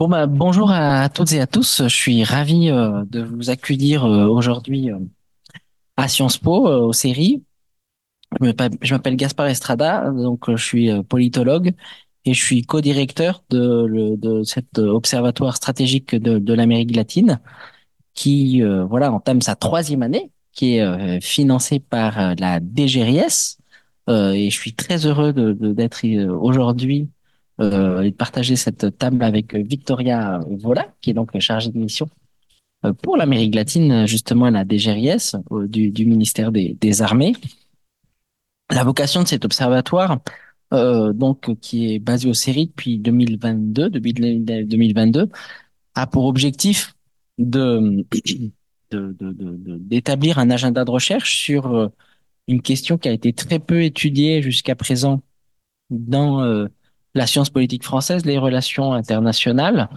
[0.00, 1.82] Bon bah, bonjour à toutes et à tous.
[1.84, 4.98] Je suis ravi euh, de vous accueillir euh, aujourd'hui euh,
[5.96, 7.44] à Sciences Po aux séries.
[8.40, 11.72] Je m'appelle Gaspard Estrada, donc je suis politologue
[12.24, 17.40] et je suis co-directeur de, cet observatoire stratégique de, l'Amérique latine
[18.14, 23.58] qui voilà entame sa troisième année, qui est euh, financé par la DGRIS.
[24.08, 27.08] Et je suis très heureux d'être aujourd'hui
[27.60, 32.08] euh, et de partager cette table avec Victoria Vola, qui est donc chargée de mission
[32.84, 37.34] euh, pour l'Amérique latine, justement à la DGRIS euh, du, du ministère des, des Armées.
[38.70, 40.18] La vocation de cet observatoire,
[40.72, 45.28] euh, donc qui est basé au CERI depuis 2022, depuis 2022,
[45.94, 46.94] a pour objectif
[47.38, 48.04] de,
[48.90, 51.88] d'établir un agenda de recherche sur euh,
[52.48, 55.22] une question qui a été très peu étudiée jusqu'à présent
[55.90, 56.66] dans euh,
[57.14, 59.88] la science politique française, les relations internationales,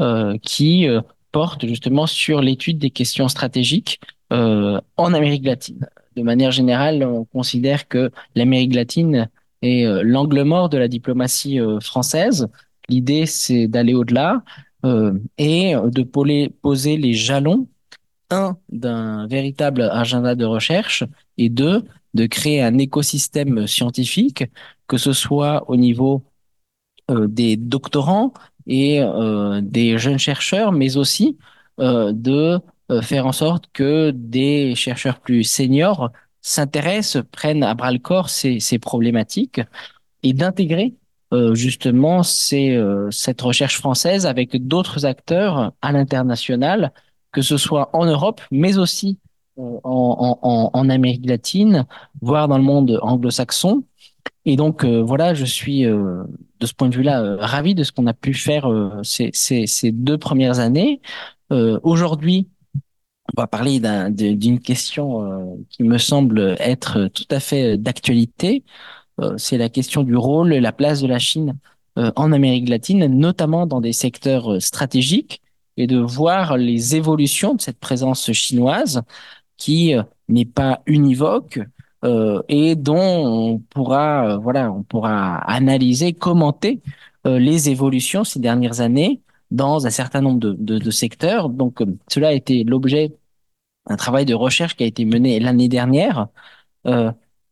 [0.00, 1.00] euh, qui euh,
[1.32, 4.00] porte justement sur l'étude des questions stratégiques
[4.32, 5.86] euh, en Amérique latine.
[6.16, 9.28] De manière générale, on considère que l'Amérique latine
[9.62, 12.48] est euh, l'angle mort de la diplomatie euh, française.
[12.88, 14.42] L'idée, c'est d'aller au-delà
[14.84, 17.68] euh, et de poser les jalons,
[18.30, 21.04] un, d'un véritable agenda de recherche
[21.38, 24.44] et deux, de créer un écosystème scientifique,
[24.86, 26.22] que ce soit au niveau
[27.08, 28.32] des doctorants
[28.66, 31.36] et euh, des jeunes chercheurs, mais aussi
[31.80, 37.92] euh, de euh, faire en sorte que des chercheurs plus seniors s'intéressent, prennent à bras
[37.92, 39.60] le corps ces, ces problématiques
[40.22, 40.94] et d'intégrer
[41.32, 46.92] euh, justement ces, euh, cette recherche française avec d'autres acteurs à l'international,
[47.32, 49.18] que ce soit en Europe, mais aussi
[49.58, 51.86] euh, en, en, en Amérique latine,
[52.20, 53.84] voire dans le monde anglo-saxon.
[54.44, 56.24] Et donc euh, voilà, je suis euh,
[56.62, 59.90] de ce point de vue-là euh, ravi de ce qu'on a pu faire euh, ces,
[59.92, 61.00] deux premières années.
[61.52, 62.48] Euh, aujourd'hui,
[63.36, 68.64] on va parler d'une question qui me semble être tout à fait d'actualité.
[69.36, 71.56] C'est la question du rôle et la place de la Chine
[71.96, 75.40] en Amérique latine, notamment dans des secteurs stratégiques,
[75.76, 79.02] et de voir les évolutions de cette présence chinoise
[79.56, 79.94] qui
[80.28, 81.60] n'est pas univoque
[82.04, 86.80] euh, et dont on pourra, euh, voilà, on pourra analyser, commenter
[87.26, 89.20] euh, les évolutions ces dernières années
[89.52, 91.48] dans un certain nombre de, secteurs.
[91.48, 93.12] Donc, cela a été l'objet
[93.88, 96.28] d'un travail de recherche qui a été mené l'année dernière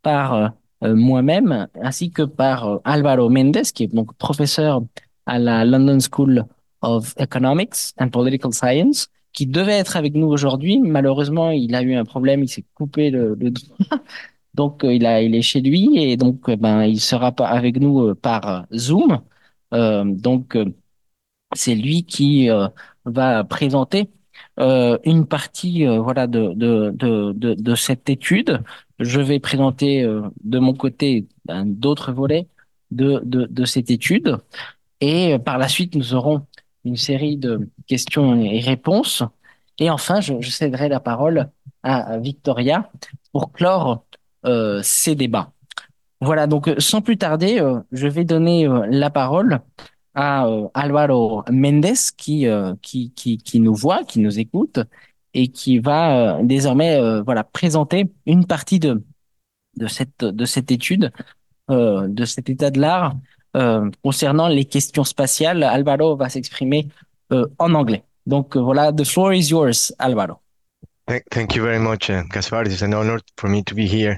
[0.03, 4.83] par moi-même ainsi que par Alvaro Mendes, qui est donc professeur
[5.27, 6.47] à la London School
[6.81, 10.81] of Economics and Political Science, qui devait être avec nous aujourd'hui.
[10.81, 14.01] Malheureusement, il a eu un problème, il s'est coupé le doigt.
[14.55, 17.79] Donc, euh, il a, il est chez lui et donc, euh, ben, il sera avec
[17.81, 19.21] nous euh, par Zoom.
[19.73, 20.57] Donc,
[21.55, 22.49] c'est lui qui
[23.05, 24.11] va présenter
[24.59, 28.63] une partie voilà de, de, de, de, cette étude.
[28.99, 30.03] Je vais présenter
[30.45, 32.49] de mon côté un- d'autres volets
[32.91, 34.39] de, de, de cette étude.
[35.01, 36.47] Et par la suite, nous aurons
[36.85, 39.23] une série de questions et réponses.
[39.79, 41.51] Et enfin, je, je céderai la parole
[41.83, 42.91] à Victoria
[43.33, 44.05] pour clore
[44.47, 45.53] euh, ces débats.
[46.21, 49.61] Voilà, donc euh, sans plus tarder, euh, je vais donner la parole
[50.15, 52.47] à Alvaro Mendes qui,
[52.83, 54.81] qui, qui, qui nous voit, qui nous écoute
[55.35, 59.05] et qui va désormais voilà, présenter une partie de,
[59.77, 61.13] de cette, de cette étude,
[61.69, 63.15] de cet état de l'art
[64.03, 65.63] concernant les questions spatiales.
[65.63, 66.89] Alvaro va s'exprimer
[67.31, 68.03] en anglais.
[68.27, 70.41] Donc voilà, the floor is yours, Alvaro.
[71.33, 72.69] Thank, you very much, uh, Gaspard.
[72.69, 74.17] It's an honor for me to be here.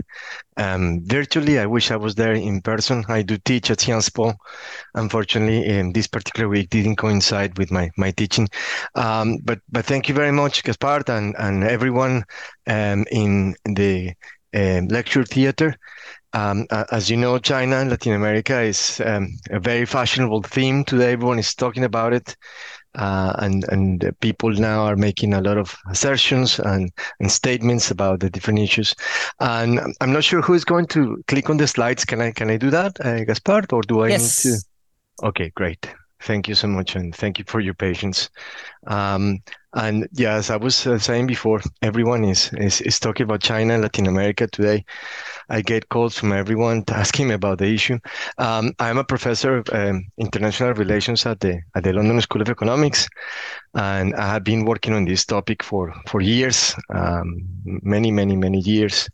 [0.59, 3.03] Um, virtually, I wish I was there in person.
[3.09, 4.35] I do teach at Sciences Po.
[4.95, 8.47] Unfortunately, um, this particular week didn't coincide with my, my teaching.
[8.95, 12.25] Um, but, thank you very much, Gaspard, and, everyone
[12.67, 14.13] in the
[14.53, 15.75] lecture theater.
[16.35, 19.27] As you know, China and Latin America is a
[19.61, 21.13] very fashionable theme today.
[21.13, 22.37] Everyone is talking about it
[22.95, 26.91] uh, and and people now are making a lot of assertions and
[27.21, 28.94] and statements about the different issues.
[29.41, 32.05] And I'm- not sure who is going to click on the slides.
[32.05, 34.49] Can I can I do that, uh, Gaspard, or do I need to?
[34.49, 34.65] Yes.
[35.23, 35.89] Okay, great.
[36.21, 38.31] Thank you so much, and thank you for your patience.
[38.87, 39.38] Um,
[39.75, 43.75] and yeah, as I was uh, saying before, everyone is, is is talking about China
[43.75, 44.85] and Latin America today.
[45.49, 47.99] I get calls from everyone asking me about the issue.
[48.39, 52.49] Um, I'm a professor of um, international relations at the at the London School of
[52.49, 53.09] Economics,
[53.75, 58.61] and I have been working on this topic for for years, um, many, many, many
[58.61, 59.09] years.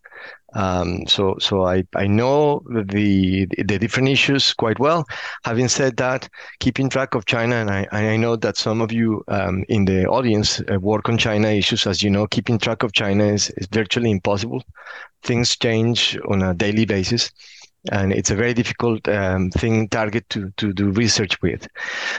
[0.55, 5.07] Um, so, so I, I know the the different issues quite well.
[5.45, 6.29] Having said that,
[6.59, 10.07] keeping track of China, and I, I know that some of you um, in the
[10.07, 11.87] audience uh, work on China issues.
[11.87, 14.63] As you know, keeping track of China is, is virtually impossible.
[15.23, 17.31] Things change on a daily basis
[17.91, 21.67] and it's a very difficult um, thing target to to do research with.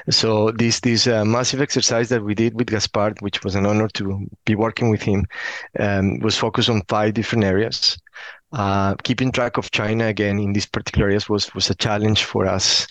[0.09, 3.87] So this this uh, massive exercise that we did with Gaspard, which was an honor
[3.89, 5.25] to be working with him,
[5.79, 7.97] um, was focused on five different areas.
[8.51, 12.47] Uh, keeping track of China again in these particular areas was was a challenge for
[12.47, 12.87] us,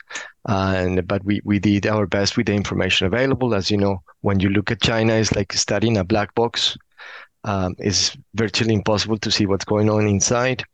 [0.49, 3.55] uh, and but we we did our best with the information available.
[3.55, 6.77] As you know, when you look at China, it's like studying a black box.
[7.45, 10.65] Um, it's virtually impossible to see what's going on inside.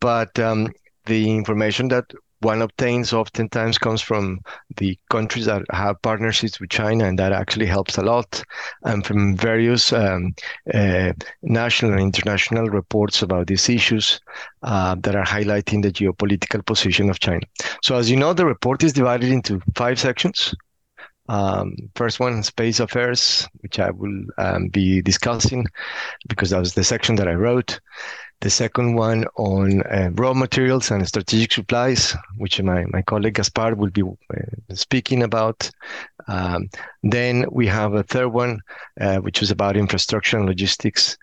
[0.00, 0.72] But um,
[1.06, 2.04] the information that
[2.42, 4.40] one obtains oftentimes comes from
[4.76, 8.42] the countries that have partnerships with China, and that actually helps a lot,
[8.82, 10.34] and from various um,
[10.74, 11.12] uh,
[11.42, 14.20] national and international reports about these issues
[14.62, 17.42] uh, that are highlighting the geopolitical position of China.
[17.82, 20.54] So, as you know, the report is divided into five sections.
[21.28, 25.66] Um, first one, space affairs, which I will um, be discussing
[26.28, 27.80] because that was the section that I wrote
[28.42, 33.78] the second one on uh, raw materials and strategic supplies, which my, my colleague Gaspard
[33.78, 35.70] will be uh, speaking about.
[36.26, 36.68] Um,
[37.04, 38.60] then we have a third one,
[39.00, 41.16] uh, which is about infrastructure and logistics,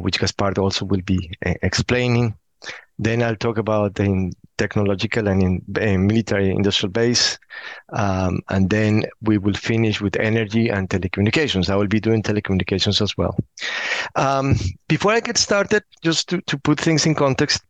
[0.00, 2.34] which Gaspard also will be explaining.
[2.98, 7.38] Then I'll talk about the technological and in, uh, military industrial base.
[7.92, 11.68] Um, and then we will finish with energy and telecommunications.
[11.68, 13.36] I will be doing telecommunications as well.
[14.14, 14.54] Um,
[14.88, 17.62] before I get started, just to, to put things in context,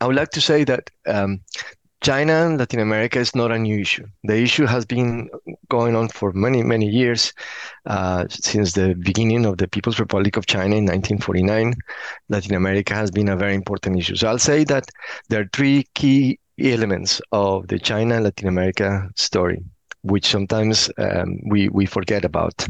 [0.00, 1.40] I would like to say that um,
[2.02, 4.04] China and Latin America is not a new issue.
[4.24, 5.30] The issue has been
[5.68, 7.32] going on for many, many years,
[7.86, 11.74] uh, since the beginning of the People's Republic of China in 1949.
[12.28, 14.16] Latin America has been a very important issue.
[14.16, 14.86] So I'll say that
[15.28, 19.62] there are three key elements of the China Latin America story
[20.04, 22.66] which sometimes um, we we forget about.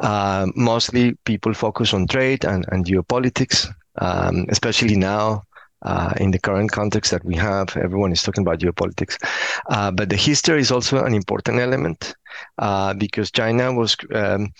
[0.00, 5.42] Uh, mostly, people focus on trade and, and geopolitics, um, especially now
[5.82, 7.76] uh, in the current context that we have.
[7.76, 9.16] Everyone is talking about geopolitics.
[9.68, 12.14] Uh, but the history is also an important element
[12.58, 14.52] uh, because China was um,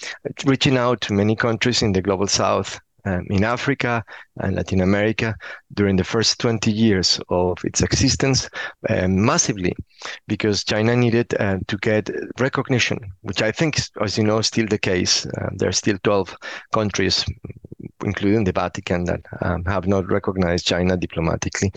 [0.44, 2.78] reaching out to many countries in the global south.
[3.04, 4.04] Um, in Africa
[4.36, 5.34] and Latin America
[5.74, 8.48] during the first 20 years of its existence
[8.88, 9.74] um, massively
[10.28, 14.68] because China needed uh, to get recognition, which I think, as you know, is still
[14.68, 15.26] the case.
[15.26, 16.36] Uh, there are still 12
[16.72, 17.24] countries
[18.02, 21.72] including the Vatican, that um, have not recognized China diplomatically.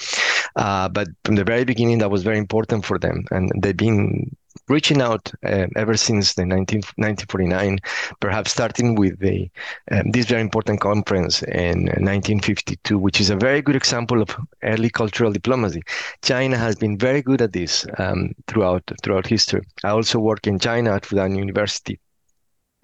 [0.56, 4.36] Uh, but from the very beginning, that was very important for them, and they've been
[4.68, 7.80] reaching out uh, ever since the 19, 1949,
[8.20, 9.50] perhaps starting with the
[9.92, 14.90] um, this very important conference in 1952, which is a very good example of early
[14.90, 15.82] cultural diplomacy.
[16.22, 19.62] China has been very good at this um, throughout throughout history.
[19.84, 22.00] I also work in China at Fudan University,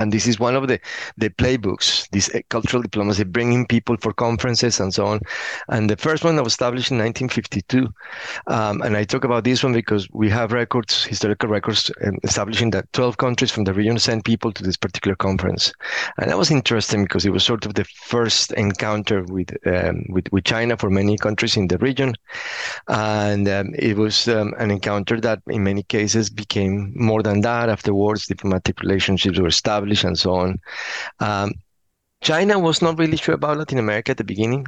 [0.01, 0.79] and this is one of the,
[1.17, 5.19] the playbooks, this cultural diplomacy, bringing people for conferences and so on.
[5.69, 7.87] And the first one was established in 1952.
[8.47, 12.71] Um, and I talk about this one because we have records, historical records, um, establishing
[12.71, 15.71] that 12 countries from the region sent people to this particular conference.
[16.17, 20.31] And that was interesting because it was sort of the first encounter with, um, with,
[20.31, 22.15] with China for many countries in the region.
[22.87, 27.69] And um, it was um, an encounter that in many cases became more than that.
[27.69, 30.57] Afterwards, diplomatic relationships were established and so on.
[31.19, 31.51] Um,
[32.21, 34.65] China was not really sure about Latin America at the beginning.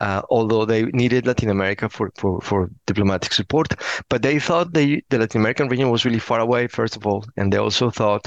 [0.00, 3.68] Uh, although they needed Latin America for, for, for diplomatic support.
[4.08, 7.24] But they thought they, the Latin American region was really far away, first of all,
[7.36, 8.26] and they also thought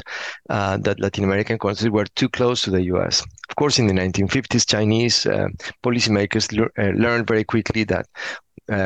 [0.49, 3.21] uh, that Latin American countries were too close to the US.
[3.49, 5.47] Of course, in the 1950s, Chinese uh,
[5.83, 8.07] policymakers le- uh, learned very quickly that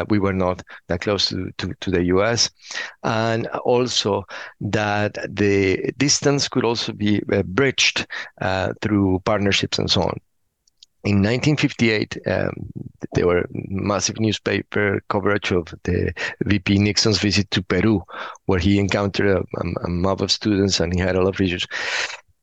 [0.10, 2.50] we were not that close to, to, to, the US.
[3.04, 4.26] And also
[4.62, 8.08] that the distance could also be uh, bridged
[8.42, 10.20] uh, through partnerships and so on.
[11.06, 12.52] In 1958, um,
[13.14, 18.04] there were massive newspaper coverage of the VP Nixon's visit to Peru,
[18.48, 21.66] where he encountered a, a mob of students and he had a lot of research.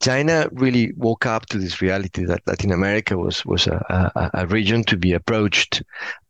[0.06, 3.78] China really woke up to this reality that Latin America was was a,
[4.14, 5.82] a, a region to be approached.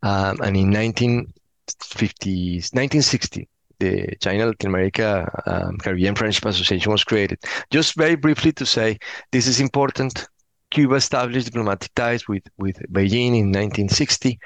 [0.03, 3.47] Um, and in 1950, 1960,
[3.79, 7.39] the China Latin America um, Caribbean Friendship Association was created.
[7.71, 8.99] Just very briefly to say,
[9.31, 10.27] this is important.
[10.77, 14.39] Cuba established diplomatic ties with, with Beijing in 1960.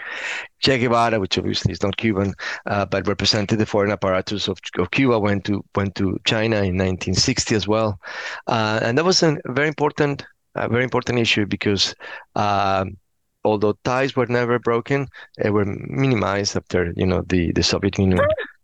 [0.60, 2.32] Che Guevara, which obviously is not Cuban,
[2.66, 6.78] uh, but represented the foreign apparatus of, of Cuba, went to went to China in
[6.78, 7.98] 1960 as well,
[8.46, 11.94] uh, and that was a very important, a very important issue because.
[12.36, 12.96] Um,
[13.42, 15.08] although ties were never broken,
[15.38, 18.20] they were minimized after you know the the Soviet Union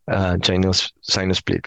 [0.06, 1.66] uh, China China split.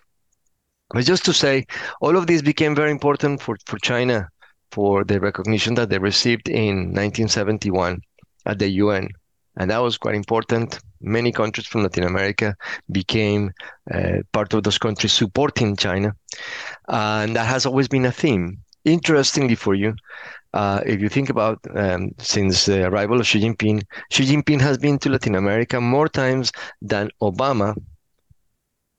[0.91, 1.65] But just to say,
[2.01, 4.29] all of this became very important for for China
[4.71, 8.01] for the recognition that they received in 1971
[8.45, 9.09] at the UN,
[9.57, 10.79] and that was quite important.
[11.01, 12.55] Many countries from Latin America
[12.91, 13.51] became
[13.93, 16.13] uh, part of those countries supporting China,
[16.87, 18.59] and that has always been a theme.
[18.85, 19.93] Interestingly for you,
[20.53, 24.77] uh, if you think about um, since the arrival of Xi Jinping, Xi Jinping has
[24.77, 27.75] been to Latin America more times than Obama,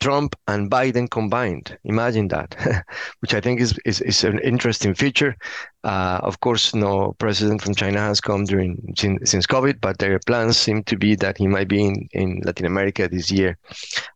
[0.01, 1.79] Trump, and Biden combined.
[1.85, 2.85] Imagine that,
[3.21, 5.37] which I think is, is, is an interesting feature.
[5.85, 10.19] Uh, of course, no president from China has come during since, since COVID, but their
[10.27, 13.59] plans seem to be that he might be in, in Latin America this year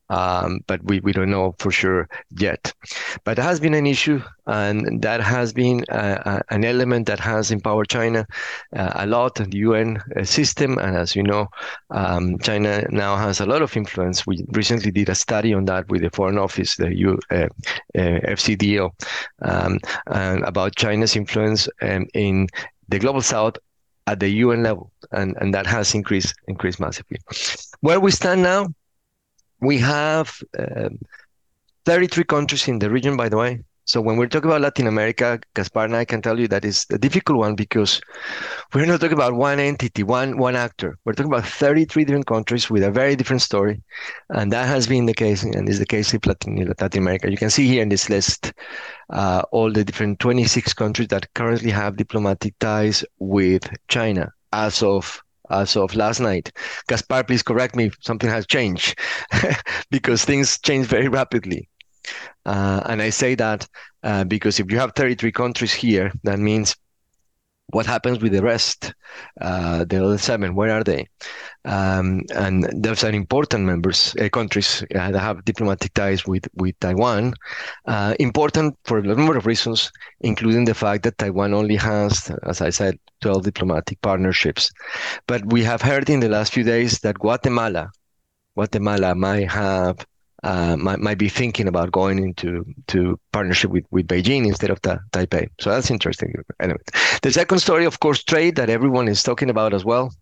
[0.09, 2.09] but we, we don't know for sure
[2.39, 2.73] yet.
[3.25, 7.51] But it has been an issue, and that has been uh, an element that has
[7.51, 8.27] empowered China
[8.77, 10.79] uh, a lot in the UN uh, system.
[10.79, 11.49] And as you know,
[11.91, 14.27] um, China now has a lot of influence.
[14.27, 17.49] We recently did a study on that with the Foreign Office, the U, uh,
[17.97, 18.91] uh FCDO,
[19.43, 22.49] um, about China's influence um, in
[22.89, 23.57] the global south
[24.07, 27.19] at the UN level, and, and that has increased increased massively.
[27.81, 28.69] Where we stand now,
[29.65, 30.99] we have um,
[31.85, 33.63] 33 countries in the region, by the way.
[33.87, 36.87] So when we're talking about Latin America, Gaspard and I can tell you that is
[36.91, 38.01] a difficult one because
[38.73, 40.97] we're not talking about one entity, one one actor.
[41.05, 43.83] We're talking about 33 different countries with a very different story,
[44.31, 47.31] and that has been the case, and is the case in Latin, Latin America.
[47.31, 48.55] You can see here in this list
[49.11, 55.23] uh, all the different 26 countries that currently have diplomatic ties with China as of
[55.51, 56.53] as of last night.
[56.89, 58.99] Gaspard, please correct me if something has changed
[59.91, 61.69] because things change very rapidly.
[62.45, 63.67] Uh, and I say that
[64.03, 66.77] uh, because if you have 33 countries here, that means
[67.69, 68.95] what happens with the rest,
[69.41, 70.55] uh, the other seven?
[70.55, 71.09] Where are they?
[71.65, 76.79] Um, and those are important members, uh, countries uh, that have diplomatic ties with with
[76.81, 77.35] Taiwan.
[77.87, 82.61] Uh, important for a number of reasons, including the fact that Taiwan only has, as
[82.61, 84.71] I said, 12 diplomatic partnerships.
[85.27, 87.91] But we have heard in the last few days that Guatemala,
[88.55, 90.07] Guatemala might have
[90.43, 94.79] uh, might, might be thinking about going into to partnership with, with Beijing instead of
[94.83, 95.49] the Taipei.
[95.59, 96.35] So that's interesting.
[96.61, 96.81] Anyway,
[97.23, 100.13] the second story, of course, trade that everyone is talking about as well.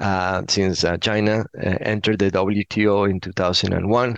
[0.00, 4.16] Uh, since uh, China uh, entered the WTO in 2001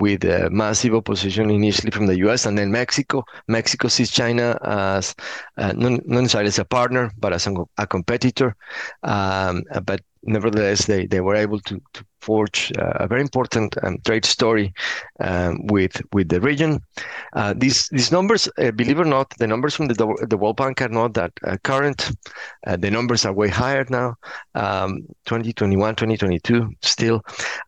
[0.00, 3.24] with massive opposition initially from the US and then Mexico.
[3.46, 5.14] Mexico sees China as
[5.56, 8.56] uh, not, necessarily as a partner, but as a, a competitor.
[9.04, 13.98] Um, but nevertheless, they, they were able to, to forge uh, a very important um,
[14.04, 14.72] trade story
[15.20, 16.80] um, with with the region.
[17.34, 20.56] Uh, these these numbers, uh, believe it or not, the numbers from the the World
[20.56, 22.12] Bank are not that uh, current.
[22.66, 24.14] Uh, the numbers are way higher now,
[24.54, 27.22] um, 2021, 2022 still,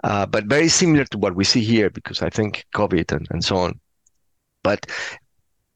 [0.04, 3.44] uh, but very similar to what we see here because I think COVID and, and
[3.44, 3.80] so on.
[4.62, 4.86] But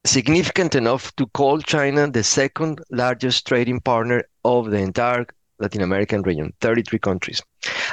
[0.05, 5.25] significant enough to call China the second largest trading partner of the entire
[5.59, 7.41] Latin American region, 33 countries,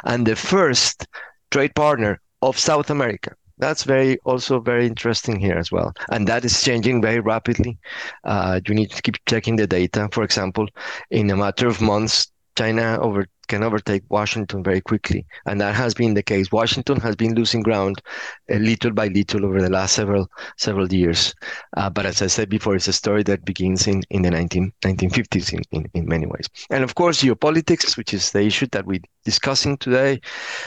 [0.05, 1.07] and the first
[1.51, 3.35] trade partner of South America.
[3.59, 7.79] That's very also very interesting here as well, and that is changing very rapidly.
[8.25, 10.09] Uh, you need to keep checking the data.
[10.13, 10.69] For example,
[11.11, 15.95] in a matter of months, China over can overtake Washington very quickly, and that has
[15.95, 16.53] been the case.
[16.53, 18.03] Washington has been losing ground
[18.50, 21.35] uh, little by little over the last several several years.
[21.76, 24.73] Uh, but as I said before, it's a story that begins in, in the 19,
[24.83, 26.47] 1950s in, in, in many ways.
[26.71, 30.21] And of course, geopolitics, which is the issue that we're discussing today,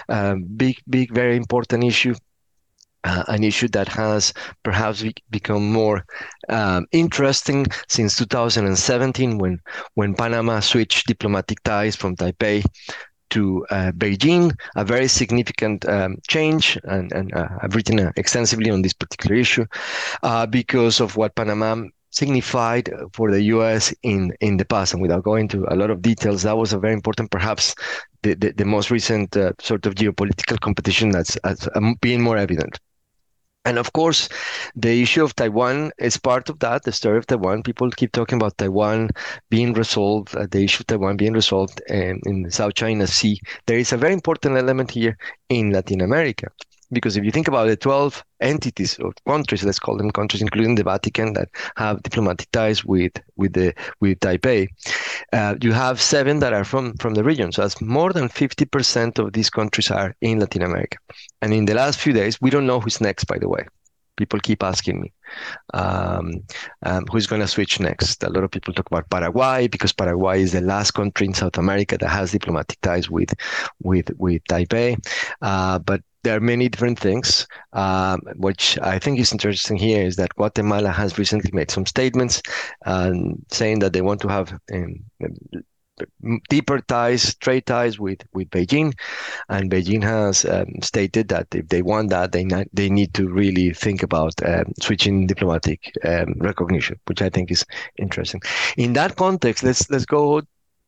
[0.09, 2.15] um, big, big, very important issue
[3.03, 6.05] uh, an issue that has perhaps become more
[6.49, 9.59] um, interesting since 2017 when
[9.95, 12.63] when Panama switched diplomatic ties from Taipei
[13.29, 18.71] to uh, Beijing, a very significant um, change, and, and uh, I've written uh, extensively
[18.71, 19.65] on this particular issue
[20.23, 23.93] uh, because of what Panama signified for the U.S.
[24.03, 24.93] in in the past.
[24.93, 27.75] And without going into a lot of details, that was a very important, perhaps
[28.23, 32.37] the the, the most recent uh, sort of geopolitical competition that's, that's um, being more
[32.37, 32.79] evident.
[33.65, 34.29] And of course,
[34.75, 36.83] the issue of Taiwan is part of that.
[36.83, 37.63] The story of Taiwan.
[37.63, 39.09] People keep talking about Taiwan
[39.49, 43.39] being resolved, uh, the issue of Taiwan being resolved in, in the South China Sea.
[43.67, 45.17] There is a very important element here
[45.49, 46.47] in Latin America.
[46.91, 50.75] Because if you think about the 12 entities or countries, let's call them countries, including
[50.75, 54.67] the Vatican, that have diplomatic ties with with the with Taipei,
[55.33, 57.51] uh, you have seven that are from from the region.
[57.51, 60.97] So that's more than 50% of these countries are in Latin America.
[61.41, 63.65] And in the last few days, we don't know who's next, by the way
[64.17, 65.13] People keep asking me,
[65.73, 66.43] um,
[66.83, 68.21] um, who's going to switch next?
[68.21, 71.57] A lot of people talk about Paraguay because Paraguay is the last country in South
[71.57, 73.33] America that has diplomatic ties with
[73.81, 74.97] with with Taipei.
[75.41, 77.47] Uh, but there are many different things.
[77.73, 82.41] Um, which I think is interesting here is that Guatemala has recently made some statements
[82.85, 84.95] um, saying that they want to have um,
[86.49, 88.93] deeper ties, trade ties with, with Beijing.
[89.49, 93.27] And Beijing has um, stated that if they want that, they, not, they need to
[93.27, 97.65] really think about um, switching diplomatic um, recognition, which I think is
[97.97, 98.41] interesting.
[98.77, 100.41] In that context, let's let's go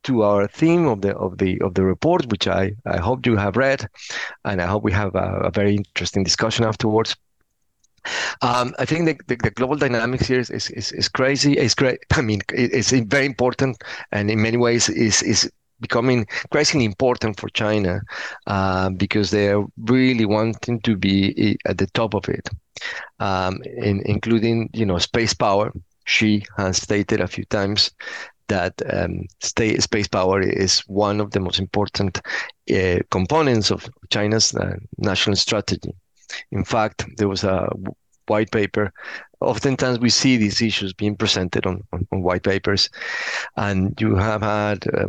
[0.03, 3.36] to our theme of the of the of the report, which I, I hope you
[3.38, 3.88] have read,
[4.46, 7.15] and I hope we have a, a very interesting discussion afterwards.
[8.41, 11.53] Um, I think the, the, the, global dynamics here is, is, is, is crazy.
[11.53, 12.00] It's great.
[12.13, 15.50] I mean, it's very important, and in many ways is is
[15.81, 18.01] becoming increasingly important for China
[18.48, 22.48] uh, because they are really wanting to be at the top of it,
[23.20, 25.72] um, in, including you know space power.
[26.05, 27.91] Xi has stated a few times
[28.51, 32.20] that um, state, space power is one of the most important
[32.75, 35.93] uh, components of China's uh, national strategy.
[36.51, 37.70] In fact, there was a
[38.27, 38.91] white paper.
[39.39, 42.89] Oftentimes, we see these issues being presented on, on, on white papers,
[43.55, 45.08] and you have had uh,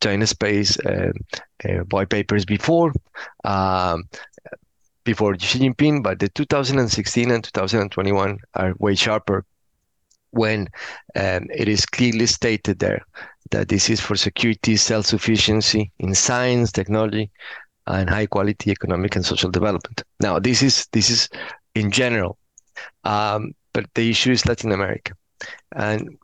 [0.00, 1.12] China space uh,
[1.64, 2.92] uh, white papers before.
[3.44, 4.08] Um,
[5.04, 9.42] before Xi Jinping, but the 2016 and 2021 are way sharper
[10.30, 10.68] when
[11.16, 13.02] um, it is clearly stated there
[13.50, 17.30] that this is for security, self-sufficiency in science, technology,
[17.86, 20.02] and high quality economic and social development.
[20.20, 21.28] Now, this is this is
[21.74, 22.38] in general,
[23.04, 25.12] um, but the issue is Latin America,
[25.74, 26.18] and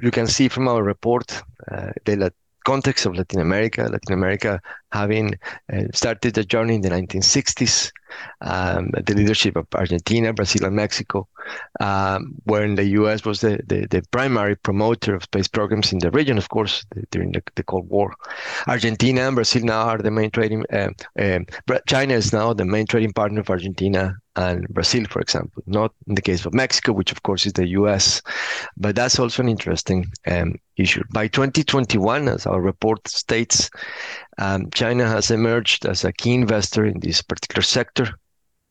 [0.00, 2.32] you can see from our report uh, the
[2.64, 3.82] context of Latin America.
[3.82, 4.60] Latin America
[4.92, 5.38] having
[5.72, 7.92] uh, started the journey in the 1960s,
[8.40, 11.28] um, the leadership of Argentina, Brazil, and Mexico,
[11.80, 13.24] um, when the U.S.
[13.24, 17.04] was the, the, the, primary promoter of space programs in the region, of course, the,
[17.10, 18.14] during the, the, Cold War.
[18.66, 20.64] Argentina and Brazil now are the main trading.
[20.72, 21.40] Uh, uh,
[21.86, 25.62] China is now the main trading partner of Argentina and Brazil, for example.
[25.66, 28.22] Not in the case of Mexico, which of course is the U.S.,
[28.76, 31.02] but that's also an interesting um, issue.
[31.12, 33.68] By 2021, as our report states,
[34.38, 38.08] um, China has emerged as a key investor in this particular sector,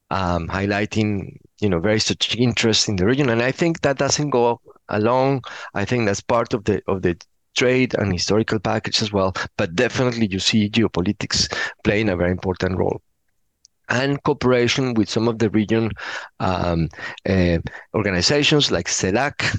[0.09, 3.29] um, highlighting you know very strategic interest in the region.
[3.29, 5.43] And I think that doesn't go along.
[5.73, 7.17] I think that's part of the of the
[7.55, 9.33] trade and historical package as well.
[9.57, 11.51] But definitely, you see geopolitics
[11.83, 13.01] playing a very important role
[13.89, 15.91] and cooperation with some of the region
[16.39, 16.89] um,
[17.27, 17.57] uh,
[17.93, 19.57] organizations like CELAC,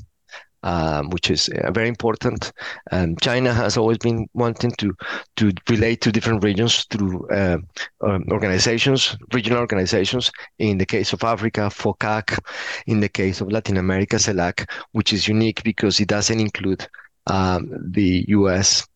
[0.62, 2.52] um, which is uh, very important.
[2.90, 4.94] Um, China has always been wanting to
[5.36, 7.58] to relate to different regions through uh,
[8.00, 10.30] um, organizations, regional organizations.
[10.58, 12.38] In the case of Africa, FOCAC.
[12.86, 16.86] In the case of Latin America, CELAC, which is unique because it doesn't include
[17.26, 18.86] um, the U.S.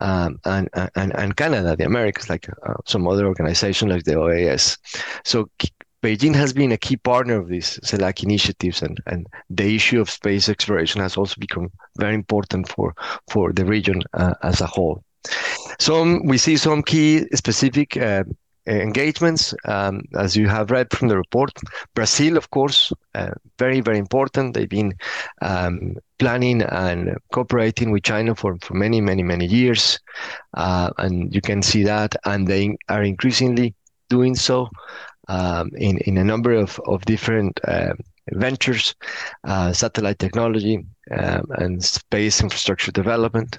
[0.00, 4.78] Um, and, and and Canada, the Americas, like uh, some other organizations like the OAS.
[5.24, 5.48] So
[6.02, 10.10] Beijing has been a key partner of these CELAC initiatives, and, and the issue of
[10.10, 12.94] space exploration has also become very important for,
[13.30, 15.02] for the region uh, as a whole.
[15.78, 18.24] So we see some key specific uh,
[18.66, 21.52] engagements, um, as you have read from the report.
[21.94, 24.54] Brazil, of course, uh, very, very important.
[24.54, 24.94] They've been
[25.40, 29.98] um, planning and cooperating with China for, for many, many, many years.
[30.54, 33.74] Uh, and you can see that, and they are increasingly
[34.08, 34.68] doing so
[35.28, 37.92] um, in, in a number of, of different uh,
[38.32, 38.94] ventures,
[39.44, 43.58] uh, satellite technology, um, and space infrastructure development.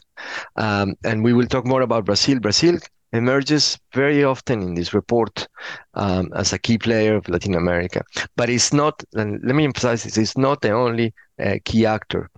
[0.55, 2.39] Um, and we will talk more about Brazil.
[2.39, 2.77] Brazil
[3.11, 5.47] emerges very often in this report
[5.93, 8.03] um, as a key player of Latin America,
[8.35, 9.03] but it's not.
[9.13, 12.29] And let me emphasize this: it's not the only uh, key actor.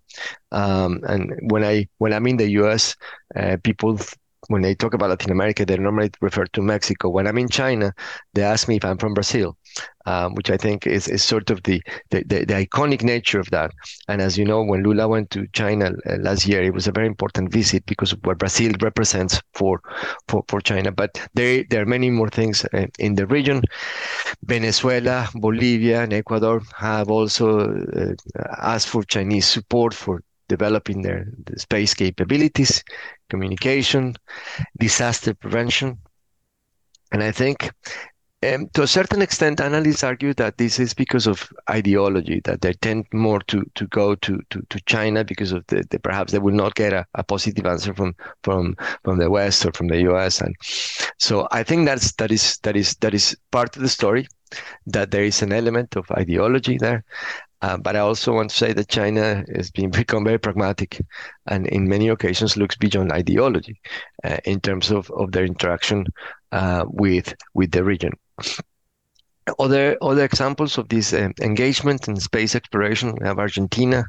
[0.52, 2.96] Um, and when I when I'm in the U.S.,
[3.36, 4.00] uh, people
[4.48, 7.10] when they talk about Latin America, they normally refer to Mexico.
[7.10, 7.94] When I'm in China,
[8.34, 9.58] they ask me if I'm from Brazil,
[10.06, 11.82] um, which I think is, is sort of the,
[12.12, 13.72] the, the, the, iconic nature of that.
[14.08, 16.92] And as you know, when Lula went to China uh, last year, it was a
[16.92, 19.82] very important visit because what Brazil represents for,
[20.28, 20.92] for, for China.
[20.92, 23.62] But there, there are many more things uh, in the region.
[24.44, 28.14] Venezuela, Bolivia, and Ecuador have also uh,
[28.62, 32.84] asked for Chinese support for developing their the space capabilities,
[33.30, 34.16] communication,
[34.78, 35.98] disaster prevention.
[37.12, 37.72] And I think
[38.54, 42.74] um, to a certain extent, analysts argue that this is because of ideology, that they
[42.74, 46.40] tend more to, to go to, to, to China because of the, the perhaps they
[46.40, 50.02] will not get a, a, positive answer from, from, from the West or from the
[50.12, 50.42] US.
[50.42, 50.56] And
[51.18, 54.28] so I think that's, that is, that is, that is part of the story.
[54.88, 57.04] that there is an element of ideology there.
[57.62, 61.02] Uh, but I also want to say that China has been become very pragmatic,
[61.48, 63.80] and in many occasions looks beyond ideology
[64.24, 66.06] uh, in terms of, of their interaction
[66.52, 68.14] uh, with with the region.
[69.60, 74.06] Other other examples of this um, engagement in space exploration, we have Argentina,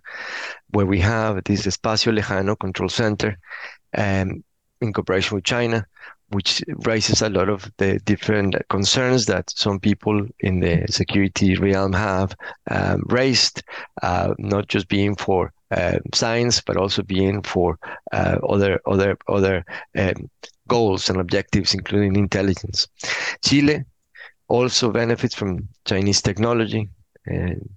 [0.71, 3.39] where we have this Espacio Lejano Control Center
[3.97, 4.43] um,
[4.81, 5.87] in cooperation with China,
[6.31, 11.93] which raises a lot of the different concerns that some people in the security realm
[11.93, 12.35] have
[12.71, 13.63] um, raised,
[14.03, 17.79] uh, not just being for uh, science, but also being for
[18.13, 19.65] uh, other other other
[19.97, 20.31] um,
[20.69, 22.89] goals and objectives, including intelligence.
[23.45, 23.85] Chile
[24.49, 26.89] also benefits from Chinese technology
[27.27, 27.69] and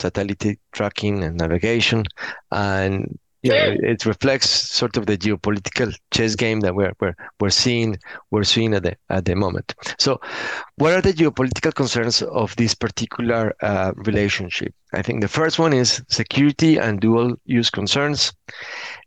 [0.00, 2.04] satellite tracking and navigation.
[2.50, 3.18] And
[3.50, 7.98] know, it reflects sort of the geopolitical chess game that we're we're we're seeing
[8.30, 9.74] we're seeing at the at the moment.
[9.98, 10.20] So,
[10.76, 14.74] what are the geopolitical concerns of this particular uh, relationship?
[14.92, 18.32] I think the first one is security and dual use concerns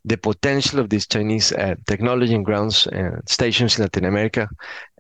[0.06, 4.50] the potential of these Chinese uh, technology and ground uh, stations in Latin America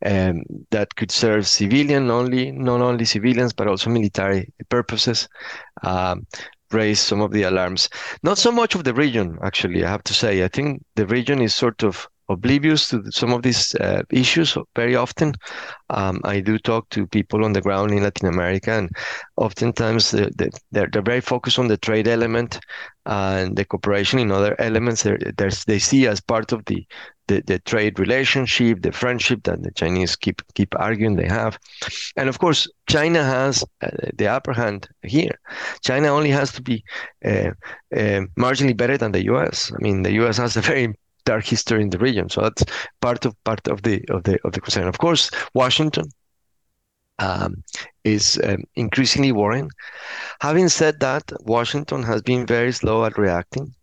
[0.06, 5.28] um, that could serve civilian only, not only civilians, but also military purposes.
[5.84, 6.26] Um,
[6.72, 7.90] raise some of the alarms.
[8.24, 10.44] Not so much of the region, actually, I have to say.
[10.44, 14.96] I think the region is sort of oblivious to some of these uh, issues very
[14.96, 15.34] often.
[15.90, 18.90] Um, I do talk to people on the ground in Latin America, and
[19.36, 20.30] oftentimes they're,
[20.72, 22.60] they're, they're very focused on the trade element
[23.06, 25.04] and the cooperation in other elements.
[25.04, 25.18] They're,
[25.66, 26.86] they see as part of the,
[27.30, 31.58] the, the trade relationship, the friendship that the Chinese keep keep arguing they have,
[32.18, 35.40] and of course China has uh, the upper hand here.
[35.82, 36.84] China only has to be
[37.24, 37.52] uh,
[37.96, 39.72] uh, marginally better than the U.S.
[39.74, 40.38] I mean, the U.S.
[40.38, 40.94] has a very
[41.26, 42.30] dark history in the region.
[42.30, 42.64] So that's
[43.02, 44.88] part of part of the of the of the concern.
[44.88, 46.08] Of course, Washington
[47.20, 47.64] um,
[48.04, 49.70] is um, increasingly worrying.
[50.42, 53.76] Having said that, Washington has been very slow at reacting.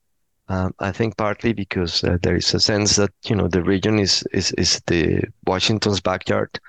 [0.49, 3.99] Um, I think partly because uh, there is a sense that you know the region
[3.99, 6.61] is is is the Washington's backyard,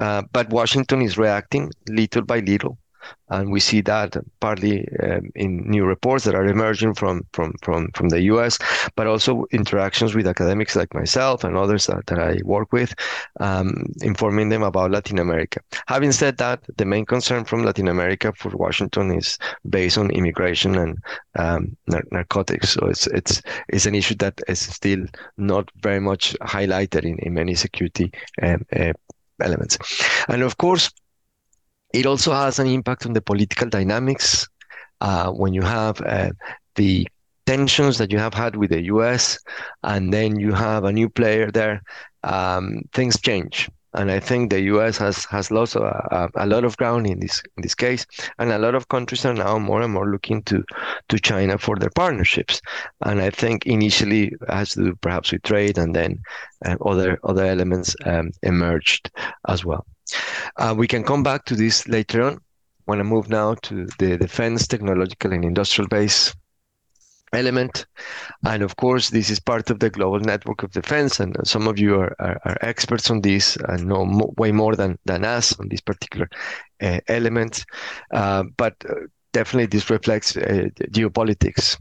[0.00, 2.78] uh, but Washington is reacting little by little
[3.30, 7.90] and we see that partly um, in new reports that are emerging from from from
[7.94, 8.58] from the U.S.,
[8.96, 12.94] but also interactions with academics like myself and others that, that I work with,
[13.38, 15.60] um, informing them about Latin America.
[15.86, 20.76] Having said that, the main concern from Latin America for Washington is based on immigration
[20.76, 20.98] and
[21.38, 22.70] um, nar- narcotics.
[22.70, 25.04] So it's it's it's an issue that is still
[25.36, 28.92] not very much highlighted in, in many security um, uh,
[29.40, 29.78] elements,
[30.28, 30.90] and of course
[31.92, 34.46] it also has an impact on the political dynamics
[35.00, 36.30] uh, when you have uh,
[36.76, 37.06] the
[37.46, 39.38] tensions that you have had with the US,
[39.82, 41.82] and then you have a new player there.
[42.22, 46.76] Um, things change, and I think the US has has lost a, a, lot of
[46.76, 48.06] ground in this in this case,
[48.38, 50.64] and a lot of countries are now more and more looking to
[51.08, 52.60] to China for their partnerships.
[53.04, 56.22] And I think initially it has to do perhaps with trade, and then
[56.64, 59.10] uh, other other elements um, emerged
[59.48, 59.84] as well.
[60.56, 62.34] Uh, we can come back to this later on.
[62.34, 66.34] I want to move now to the defense, technological, and industrial base
[67.32, 67.86] element.
[68.44, 71.20] And of course, this is part of the global network of defense.
[71.20, 74.74] And some of you are, are, are experts on this and know mo- way more
[74.76, 76.28] than, than us on this particular
[76.80, 77.64] uh, element.
[78.12, 78.94] Uh, but uh,
[79.32, 81.80] definitely, this reflects uh, geopolitics.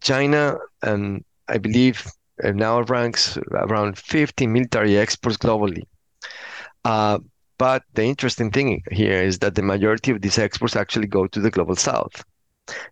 [0.00, 2.06] China, um, I believe,
[2.42, 5.82] uh, now ranks around 50 military exports globally.
[6.84, 7.18] Uh,
[7.58, 11.40] but the interesting thing here is that the majority of these exports actually go to
[11.40, 12.24] the global south.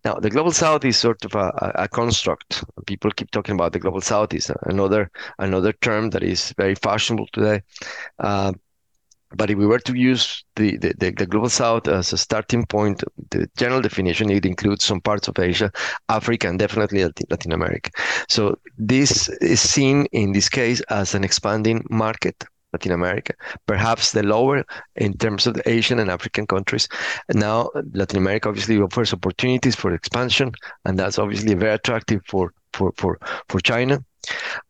[0.04, 2.64] Now, the global south is sort of a, a, construct.
[2.86, 7.28] People keep talking about the global south is another another term that is very fashionable
[7.32, 7.62] today.
[8.18, 8.52] Uh,
[9.32, 13.04] but if we were to use the, the, the, global south as a starting point,
[13.30, 15.70] the general definition, it includes some parts of Asia,
[16.08, 17.90] Africa, and definitely Latin America.
[18.28, 23.34] So this is seen in this case as an expanding market Latin America,
[23.66, 24.64] perhaps the lower
[24.96, 26.88] in terms of the Asian and African countries.
[27.32, 30.52] Now Latin America obviously offers opportunities for expansion,
[30.84, 34.04] and that's obviously very attractive for for for for China.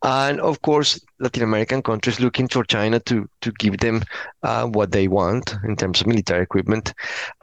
[0.03, 4.03] And of course, Latin American countries looking for China to to give them
[4.43, 6.95] uh, what they want in terms of military equipment.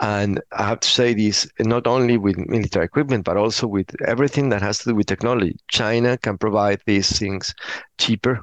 [0.01, 4.49] And I have to say this not only with military equipment, but also with everything
[4.49, 5.57] that has to do with technology.
[5.69, 7.53] China can provide these things
[7.97, 8.39] cheaper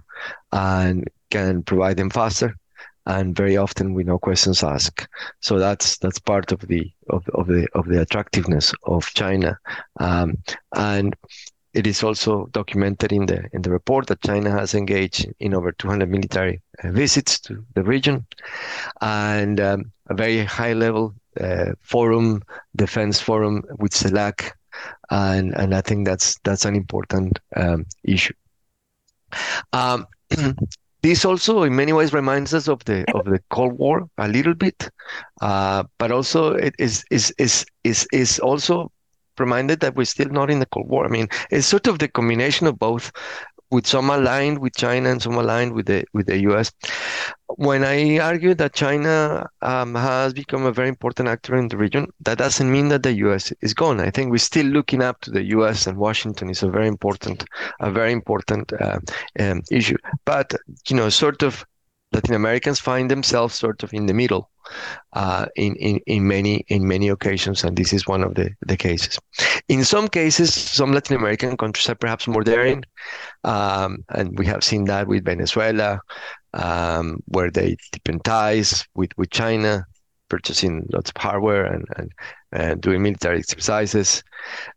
[0.52, 2.54] and can provide them faster
[3.06, 5.08] and very often with no questions asked.
[5.40, 9.58] So that's that's part of the of, of the of the attractiveness of China.
[10.00, 10.38] Um,
[10.74, 11.14] and
[11.74, 15.72] it is also documented in the in the report that China has engaged in over
[15.72, 18.24] 200 military uh, visits to the region,
[19.00, 22.42] and um, a very high level uh, forum,
[22.76, 24.52] defense forum with CELAC,
[25.10, 28.34] and and I think that's that's an important um, issue.
[29.72, 30.06] Um,
[31.04, 34.54] this also, in many ways, reminds us of the of the Cold War a little
[34.54, 34.88] bit,
[35.42, 38.90] uh, but also it is is is is is also
[39.38, 41.04] reminded that we're still not in the Cold War.
[41.04, 43.12] I mean, it's sort of the combination of both
[43.74, 46.70] with some aligned with China and some aligned with the with the U.S.
[47.56, 52.06] When I argue that China um, has become a very important actor in the region,
[52.20, 53.52] that doesn't mean that the U.S.
[53.62, 53.98] is gone.
[53.98, 55.88] I think we're still looking up to the U.S.
[55.88, 57.44] and Washington is a very important,
[57.80, 59.00] a very important uh,
[59.40, 59.98] um, issue.
[60.24, 60.54] But
[60.88, 61.66] you know, sort of
[62.14, 64.50] Latin Americans find themselves sort of in the middle
[65.12, 68.76] uh, in, in, in many in many occasions, and this is one of the, the
[68.76, 69.18] cases.
[69.68, 72.84] In some cases, some Latin American countries are perhaps more daring,
[73.44, 76.00] um, and we have seen that with Venezuela,
[76.54, 79.84] um, where they deepen ties with, with China,
[80.28, 82.12] purchasing lots of hardware and, and,
[82.52, 84.22] and doing military exercises.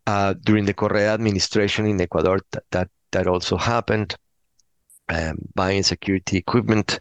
[0.06, 4.16] Uh, during the Correa administration in Ecuador, that, that, that also happened
[5.10, 7.00] um, buying security equipment.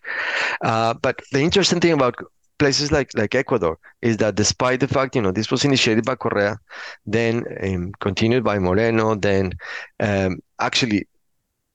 [0.62, 2.14] Uh, but the interesting thing about
[2.58, 6.14] places like like Ecuador is that despite the fact you know this was initiated by
[6.14, 6.58] Correa,
[7.04, 9.52] then um, continued by Moreno, then
[10.00, 11.06] um, actually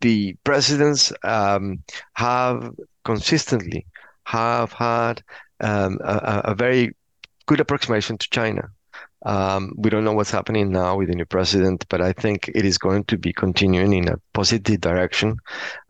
[0.02, 2.72] the presidents um, have
[3.04, 3.86] consistently
[4.26, 5.24] have had
[5.60, 6.96] um, a, a, very
[7.46, 8.70] good approximation to China.
[9.26, 12.66] Um, we don't know what's happening now with the new president, but I think it
[12.66, 15.38] is going to be continuing in a positive direction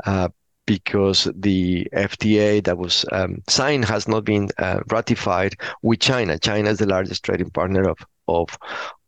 [0.06, 0.30] uh,
[0.66, 6.38] because the FTA that was um, signed has not been uh, ratified with China.
[6.38, 8.58] China is the largest trading partner of of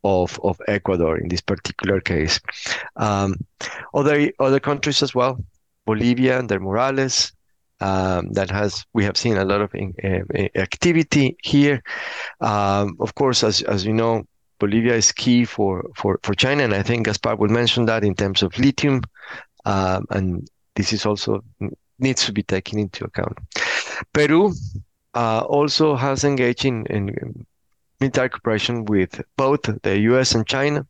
[0.04, 2.40] of, of Ecuador in this particular case.
[2.96, 3.36] Um,
[3.94, 5.44] other other countries as well,
[5.86, 7.33] Bolivia under Morales.
[7.84, 11.84] Um, that has we have seen a lot of in, uh, activity here.
[12.40, 14.24] Um, of course, as as you know,
[14.60, 15.84] Bolivia is key for,
[16.38, 19.02] China, and I think Gaspard will mention that in terms of lithium,
[19.66, 21.44] um, and this is also
[22.00, 23.38] needs to be taken into account.
[24.14, 24.54] Peru
[25.14, 27.46] uh, also has engaged in, in
[28.00, 30.36] military cooperation with both the U.S.
[30.36, 30.86] and China.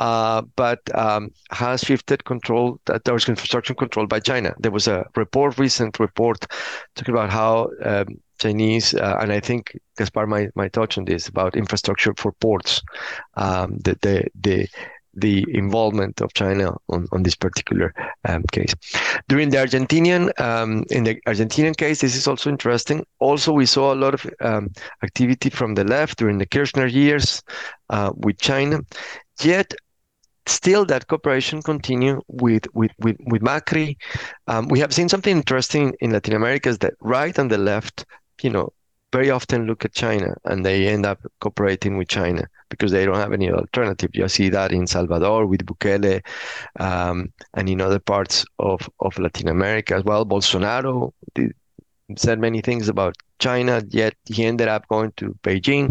[0.00, 4.54] Uh, but um, has shifted control that there was construction control by China.
[4.58, 6.46] There was a report, recent report,
[6.94, 8.06] talking about how um,
[8.38, 12.80] Chinese, uh, and I think Gaspard might, touch on this about infrastructure for ports.
[13.36, 14.68] Um, the, the, the,
[15.12, 17.92] the involvement of China on, this particular
[18.52, 18.72] case.
[19.28, 20.30] During the Argentinian,
[20.90, 23.04] in the Argentinian case, this is also interesting.
[23.18, 24.26] Also, we saw a lot of
[25.02, 27.42] activity from the left during the Kirchner years
[27.90, 28.80] uh, with China.
[29.42, 29.74] Yet,
[30.46, 33.96] still that cooperation continue with with with, with Macri.
[34.46, 38.04] Um, we have seen something interesting in Latin America is that right and the left,
[38.42, 38.72] you know,
[39.12, 43.16] very often look at China and they end up cooperating with China because they don't
[43.16, 44.10] have any alternative.
[44.14, 46.22] You see that in Salvador with Bukele
[46.78, 50.24] um, and in other parts of, of Latin America as well.
[50.24, 51.52] Bolsonaro did,
[52.16, 55.90] said many things about China, yet he ended up going to Beijing.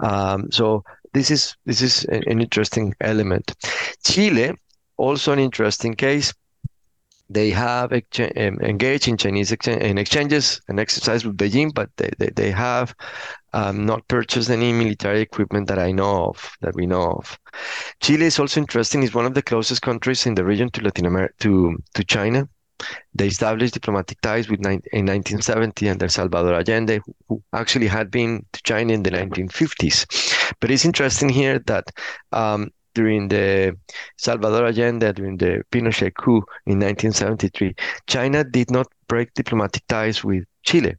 [0.00, 3.54] Um, so this is this is an, interesting element.
[4.04, 4.52] Chile,
[4.96, 6.32] also an interesting case
[7.30, 12.50] they have engaged in Chinese in exchanges and exercise with Beijing, but they, they, they
[12.50, 12.94] have
[13.52, 17.38] um, not purchased any military equipment that I know of, that we know of.
[18.00, 19.02] Chile is also interesting.
[19.02, 22.48] It's one of the closest countries in the region to Latin America, to, to China.
[23.14, 28.62] They established diplomatic ties with in 1970 under Salvador Allende, who actually had been to
[28.62, 30.54] China in the 1950s.
[30.60, 31.84] But it's interesting here that
[32.32, 33.76] um, during the
[34.16, 37.74] Salvador Allende, during the Pinochet coup in 1973,
[38.06, 40.94] China did not break diplomatic ties with Chile.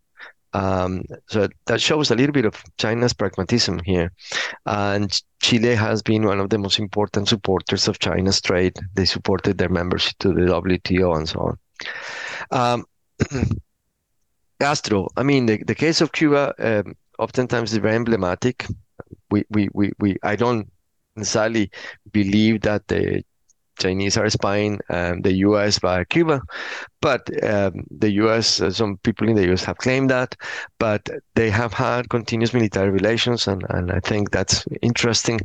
[0.53, 4.11] Um, so that shows a little bit of China's pragmatism here.
[4.65, 8.77] And Chile has been one of the most important supporters of China's trade.
[8.95, 11.57] They supported their membership to the WTO and so on.
[12.51, 12.85] Um,
[14.59, 18.65] Castro, I mean, the, the case of Cuba um, oftentimes is very emblematic.
[19.31, 20.69] We, we, we, we, I don't
[21.15, 21.71] necessarily
[22.11, 23.23] believe that the
[23.79, 25.79] Chinese are spying um, the U.S.
[25.79, 26.41] via Cuba,
[27.01, 29.63] But um, the U.S., uh, some people in the U.S.
[29.63, 30.35] have claimed that,
[30.79, 35.39] but they have had continuous military relations, and, and I think that's interesting.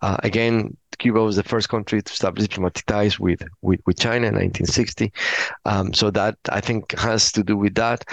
[0.00, 4.28] Uh, again, Cuba was the first country to establish diplomatic ties with, with, with China
[4.28, 5.12] in 1960.
[5.64, 8.04] Um, so that I think has to do with that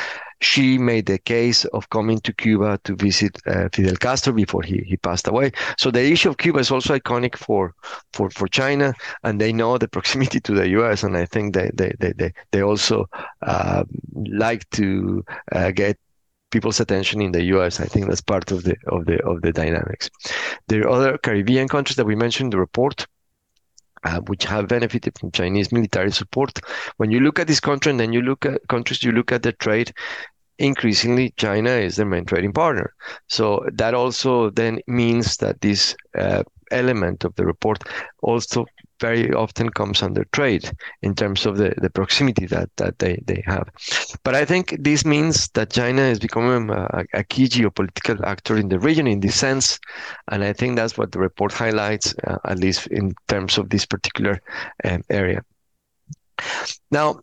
[0.41, 4.78] Xi made the case of coming to Cuba to visit uh, Fidel Castro before he,
[4.86, 5.52] he passed away.
[5.78, 7.75] So the issue of Cuba is also iconic for,
[8.13, 11.04] for, for China, and they know the proximity to the U.S.
[11.04, 13.10] And I think they they they they, also
[13.41, 13.84] uh,
[14.15, 15.97] like to uh, get
[16.51, 17.79] people's attention in the U.S.
[17.79, 20.09] I think that's part of the of the of the dynamics.
[20.67, 23.05] There are other Caribbean countries that we mentioned in the report.
[24.05, 26.57] Uh, which have benefited from Chinese military support.
[26.95, 29.43] When you look at this country and then you look at countries, you look at
[29.43, 29.91] the trade,
[30.57, 32.93] increasingly China is their main trading partner.
[33.27, 37.83] So that also then means that this uh, element of the report
[38.21, 38.65] also
[38.99, 40.69] very often comes under trade
[41.01, 43.69] in terms of the, the proximity that, that they, they have.
[44.23, 48.69] But I think this means that China is becoming a, a key geopolitical actor in
[48.69, 49.79] the region in this sense.
[50.29, 53.85] And I think that's what the report highlights, uh, at least in terms of this
[53.85, 54.41] particular
[54.83, 55.43] um, area.
[56.91, 57.21] Now, I'm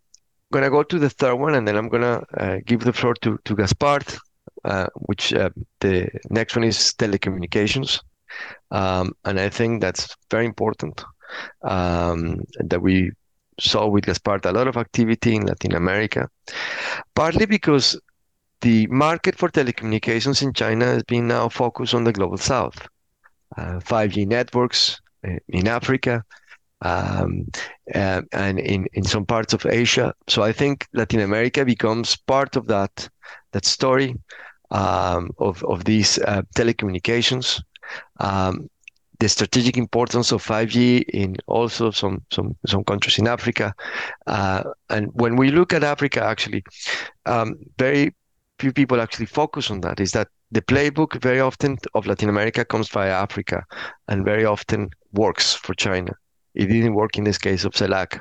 [0.53, 3.39] gonna go to the third one, and then I'm gonna uh, give the floor to
[3.45, 4.17] to Gaspard,
[4.65, 8.01] uh, which uh, the next one is telecommunications,
[8.71, 11.03] um, and I think that's very important
[11.63, 13.13] um, that we
[13.59, 16.29] saw with Gaspard a lot of activity in Latin America,
[17.15, 17.99] partly because
[18.61, 22.87] the market for telecommunications in China has been now focused on the global south,
[23.57, 26.25] 5G uh, networks uh, in Africa,
[26.83, 27.47] um,
[27.95, 30.13] uh, and in, in some parts of Asia.
[30.29, 33.09] So I think Latin America becomes part of that
[33.53, 34.17] that story
[34.71, 37.63] um, of of these uh, telecommunications.
[38.21, 38.69] Um,
[39.19, 43.75] the strategic importance of 5G in also some some some countries in Africa,
[44.27, 46.65] uh, and when we look at Africa, actually,
[47.25, 48.15] um, very
[48.59, 50.01] few people actually focus on that.
[50.01, 53.65] Is that the playbook very often of Latin America comes via Africa,
[54.09, 56.13] and very often works for China.
[56.55, 58.21] It didn't work in this case of CELAC.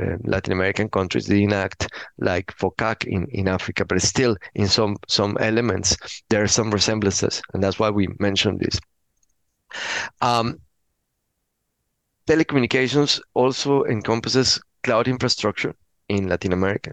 [0.00, 4.96] Uh, Latin American countries didn't act like FOCAC in, in Africa, but still in some
[5.06, 5.96] some elements
[6.30, 8.80] there are some resemblances, and that's why we mentioned this.
[10.20, 10.60] Um,
[12.26, 15.74] telecommunications also encompasses cloud infrastructure
[16.08, 16.92] in Latin America.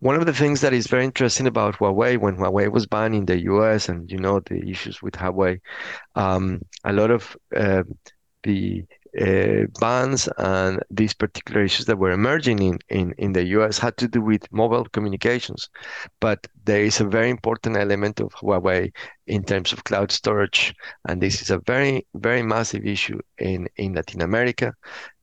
[0.00, 3.26] One of the things that is very interesting about Huawei, when Huawei was banned in
[3.26, 5.60] the US, and you know the issues with Huawei,
[6.14, 7.82] um, a lot of uh,
[8.42, 8.84] the
[9.20, 13.96] uh, bans and these particular issues that were emerging in, in, in the US had
[13.98, 15.68] to do with mobile communications.
[16.20, 18.92] But there is a very important element of Huawei
[19.26, 20.74] in terms of cloud storage.
[21.08, 24.74] And this is a very, very massive issue in, in Latin America,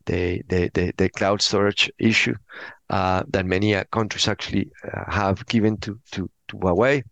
[0.06, 2.36] the, the, the, the cloud storage issue
[2.90, 7.04] uh, that many uh, countries actually uh, have given to, to, to Huawei.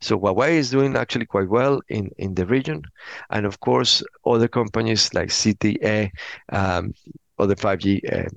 [0.00, 2.82] So Huawei is doing actually quite well in, in the region.
[3.30, 6.10] And of course, other companies like ZTE,
[6.50, 6.94] um,
[7.38, 8.28] other 5G uh,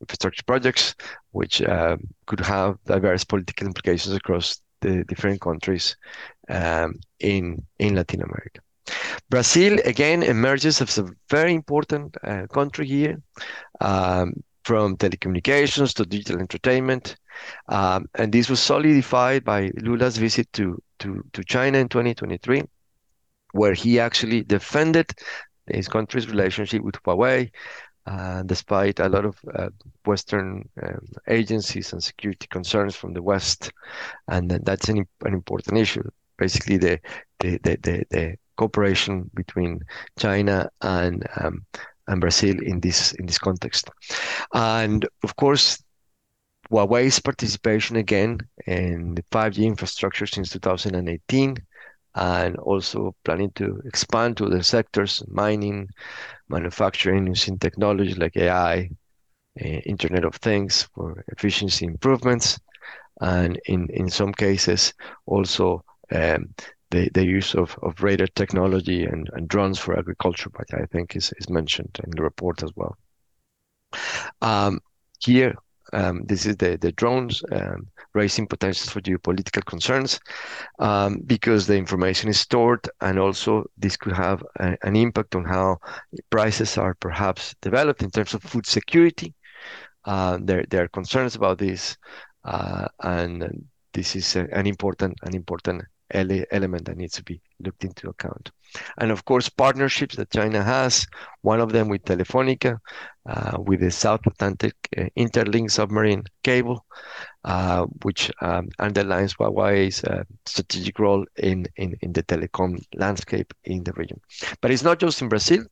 [0.00, 0.94] infrastructure projects,
[1.32, 5.96] which uh, could have diverse political implications across the different countries
[6.48, 8.60] um, in, in Latin America.
[9.30, 13.20] Brazil, again, emerges as a very important uh, country here.
[13.80, 14.32] Um,
[14.64, 17.16] from telecommunications to digital entertainment.
[17.68, 22.62] Um, and this was solidified by Lula's visit to, to, to China in 2023,
[23.52, 25.12] where he actually defended
[25.66, 27.50] his country's relationship with Huawei,
[28.06, 29.68] uh, despite a lot of uh,
[30.04, 33.70] Western um, agencies and security concerns from the West.
[34.28, 36.08] And that's an, an important issue.
[36.38, 37.00] Basically, the,
[37.40, 39.80] the, the, the, the cooperation between
[40.18, 41.64] China and um,
[42.08, 43.90] and Brazil in this in this context.
[44.52, 45.82] And of course,
[46.70, 51.56] Huawei's participation again in the 5G infrastructure since 2018,
[52.14, 55.88] and also planning to expand to other sectors, mining,
[56.48, 58.90] manufacturing, using technology like AI,
[59.60, 62.58] uh, Internet of Things for efficiency improvements,
[63.20, 64.92] and in, in some cases
[65.26, 66.54] also um,
[66.90, 71.16] the, the use of, of radar technology and, and drones for agriculture, but I think
[71.16, 72.96] is, is mentioned in the report as well.
[74.42, 74.80] Um,
[75.20, 75.54] here,
[75.92, 80.20] um, this is the, the drones um, raising potentials for geopolitical concerns
[80.78, 85.44] um, because the information is stored and also this could have a, an impact on
[85.44, 85.78] how
[86.30, 89.34] prices are perhaps developed in terms of food security.
[90.04, 91.96] Uh, there, there are concerns about this
[92.44, 97.84] uh, and this is a, an important an important element that needs to be looked
[97.84, 98.50] into account.
[98.98, 101.06] And of course, partnerships that China has,
[101.42, 102.78] one of them with Telefonica,
[103.28, 106.84] uh, with the South Atlantic uh, Interlink submarine cable,
[107.44, 110.02] uh, which um, underlines Huawei's
[110.46, 114.20] strategic role in, the telecom landscape in the region.
[114.60, 115.64] But it's not just in Brazil.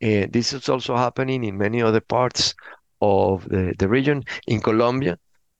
[0.00, 2.54] This is also happening in many other parts
[3.00, 4.24] of the, region.
[4.46, 5.18] In Colombia,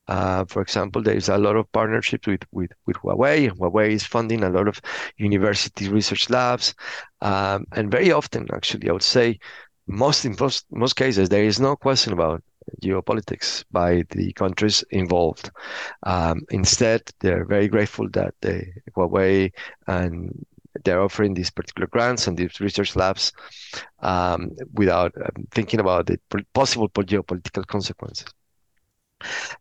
[0.08, 3.50] for example, there is a lot of partnerships with, with, with Huawei.
[3.50, 4.80] Huawei is funding a lot of
[5.16, 6.74] university research labs.
[7.20, 9.38] Um, and very often, actually, I would say,
[9.86, 10.36] most in
[10.70, 12.42] most, cases, there is no question about
[12.82, 15.50] geopolitics by the countries involved.
[16.04, 18.34] Um, instead, they're very grateful that
[18.96, 19.50] Huawei
[19.86, 20.44] and
[20.84, 23.32] they're offering these particular grants and these research labs
[24.00, 25.12] um, without
[25.50, 26.18] thinking about the
[26.54, 28.26] possible geopolitical consequences.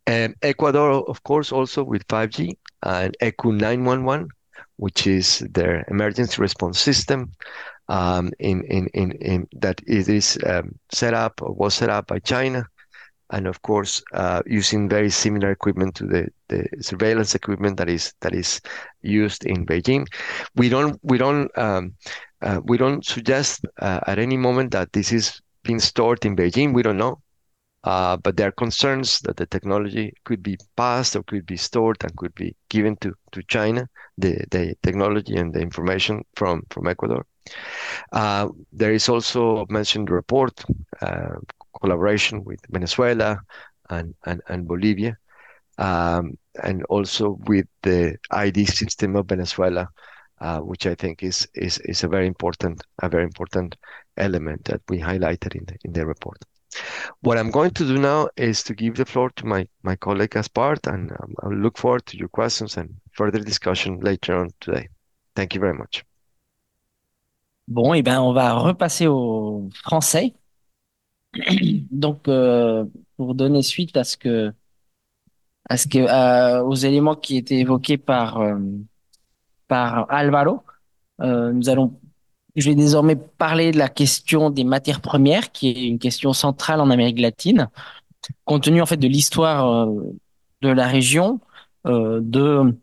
[0.08, 4.30] Ecuador, of course, also with 5G and ECU 911,
[4.78, 7.32] which is their emergency response system
[7.90, 12.66] um, that it is um, set up or was set up by China
[13.32, 16.28] and of course uh, using very similar equipment to the,
[16.82, 18.60] surveillance equipment that is that is
[19.02, 20.06] used in Beijing.
[20.56, 21.94] We don't we don't um,
[22.42, 26.74] uh, we don't suggest uh, at any moment that this is being stored in Beijing.
[26.74, 27.22] We don't know,
[27.84, 32.16] but there are concerns that the technology could be passed or could be stored and
[32.18, 37.26] could be given to to China, the technology and the information from from Ecuador.
[38.12, 40.64] Uh, there is also mentioned the report
[41.02, 41.36] uh,
[41.80, 43.40] collaboration with Venezuela
[43.90, 45.18] and, Bolivia,
[45.78, 49.90] um, and also with the ID system of Venezuela,
[50.40, 53.76] uh, which I think is, is, is a very important, a very important
[54.18, 56.38] element that we highlighted in the, in the report.
[57.22, 60.32] What I'm going to do now is to give the floor to my, my colleague
[60.32, 64.90] Gaspard, and um, I look forward to your questions and further discussion later on today.
[65.36, 66.04] Thank you very much.
[67.68, 70.34] Bon, eh ben, on va repasser au français.
[71.92, 74.54] Donc, euh, pour donner suite à ce que,
[75.70, 78.58] à ce que, aux éléments qui étaient évoqués par euh,
[79.72, 80.64] par Alvaro,
[81.22, 81.98] euh, nous allons,
[82.56, 86.82] je vais désormais parler de la question des matières premières, qui est une question centrale
[86.82, 87.70] en Amérique latine,
[88.46, 89.88] compte tenu en fait de l'histoire
[90.62, 91.40] de la région,
[91.86, 92.78] de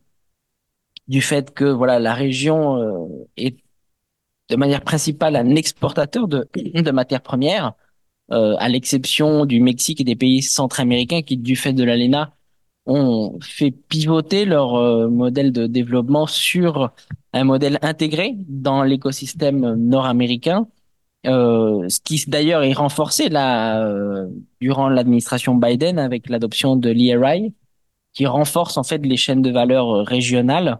[1.06, 3.56] du fait que voilà la région est
[4.48, 7.74] de manière principale un exportateur de, de matières premières
[8.30, 12.34] euh, à l'exception du Mexique et des pays centra-américains qui, du fait de l'ALENA,
[12.88, 16.90] ont fait pivoter leur euh, modèle de développement sur
[17.34, 20.66] un modèle intégré dans l'écosystème nord-américain,
[21.26, 24.26] euh, ce qui d'ailleurs est renforcé là euh,
[24.60, 27.54] durant l'administration Biden avec l'adoption de l'ERI,
[28.14, 30.78] qui renforce en fait les chaînes de valeur régionales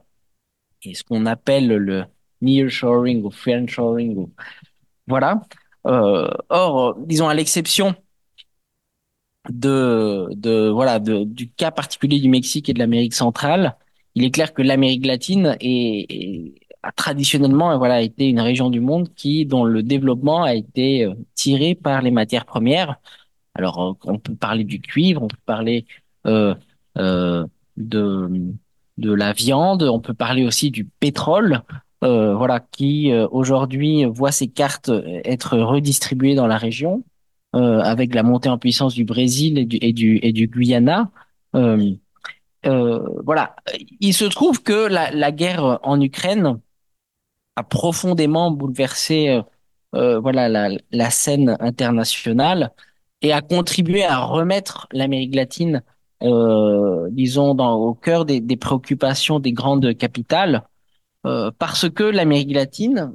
[0.83, 2.05] et ce qu'on appelle le
[2.41, 4.17] nearshoring ou friendshoring.
[4.17, 4.33] Ou...
[5.07, 5.43] Voilà.
[5.85, 7.95] Or, disons à l'exception
[9.51, 13.77] de, de voilà de, du cas particulier du Mexique et de l'Amérique centrale,
[14.15, 18.81] il est clair que l'Amérique latine est, est, a traditionnellement voilà été une région du
[18.81, 22.97] monde qui dont le développement a été euh, tiré par les matières premières.
[23.55, 25.87] Alors euh, on peut parler du cuivre, on peut parler
[26.27, 26.55] euh,
[26.99, 27.47] euh,
[27.77, 28.31] de
[28.99, 31.63] de la viande, on peut parler aussi du pétrole
[32.05, 34.91] euh, voilà, qui euh, aujourd'hui voit ses cartes
[35.25, 37.05] être redistribuées dans la région,
[37.55, 41.11] euh, avec la montée en puissance du Brésil et du, et du, et du Guyana.
[41.55, 43.57] Euh, voilà,
[44.01, 46.61] il se trouve que la, la guerre en Ukraine
[47.57, 49.41] a profondément bouleversé
[49.93, 52.73] voilà la, la scène internationale
[53.23, 55.83] et a contribué à remettre l'Amérique latine,
[56.21, 60.65] disons, dans, au cœur des, des préoccupations des grandes capitales.
[61.27, 63.15] Euh, parce que l'Amérique latine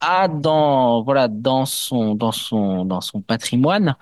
[0.00, 3.96] a dans voilà dans son dans son dans son patrimoine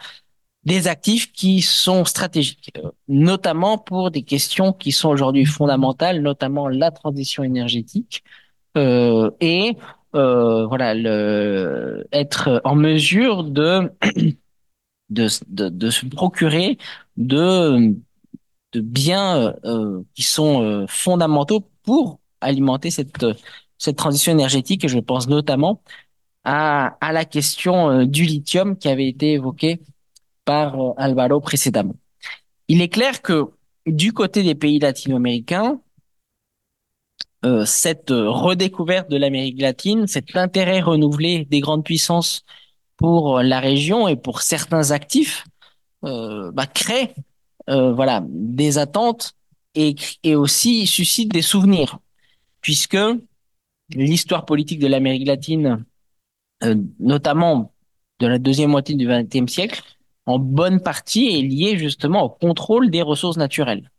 [0.65, 6.69] des actifs qui sont stratégiques, euh, notamment pour des questions qui sont aujourd'hui fondamentales, notamment
[6.69, 8.25] la transition énergétique
[8.77, 9.77] euh, et
[10.17, 13.93] euh, voilà le être en mesure de
[15.11, 16.79] de, de, se procurer
[17.17, 17.95] de
[18.73, 19.55] de biens
[20.15, 23.25] qui sont fondamentaux pour alimenter cette,
[23.79, 25.83] cette transition énergétique et je pense notamment
[26.45, 29.81] à, la question euh, du lithium qui avait été évoquée
[30.45, 31.97] par euh, Alvaro précédemment.
[32.69, 33.51] Il est clair que
[33.87, 35.81] du côté des pays latino-américains,
[37.45, 42.45] euh, cette redécouverte de l'Amérique latine, cet intérêt renouvelé des grandes puissances
[42.97, 45.45] pour la région et pour certains actifs,
[46.05, 47.15] euh, bah, crée
[47.69, 49.35] euh, voilà des attentes
[49.75, 49.95] et
[50.35, 51.99] aussi suscite des souvenirs
[52.63, 52.97] puisque
[53.91, 55.85] l'histoire politique de l'Amérique latine,
[56.65, 57.73] euh, notamment
[58.21, 59.83] de la deuxième moitié du XXe siècle,
[60.27, 63.91] en bonne partie est liée justement au contrôle des ressources naturelles,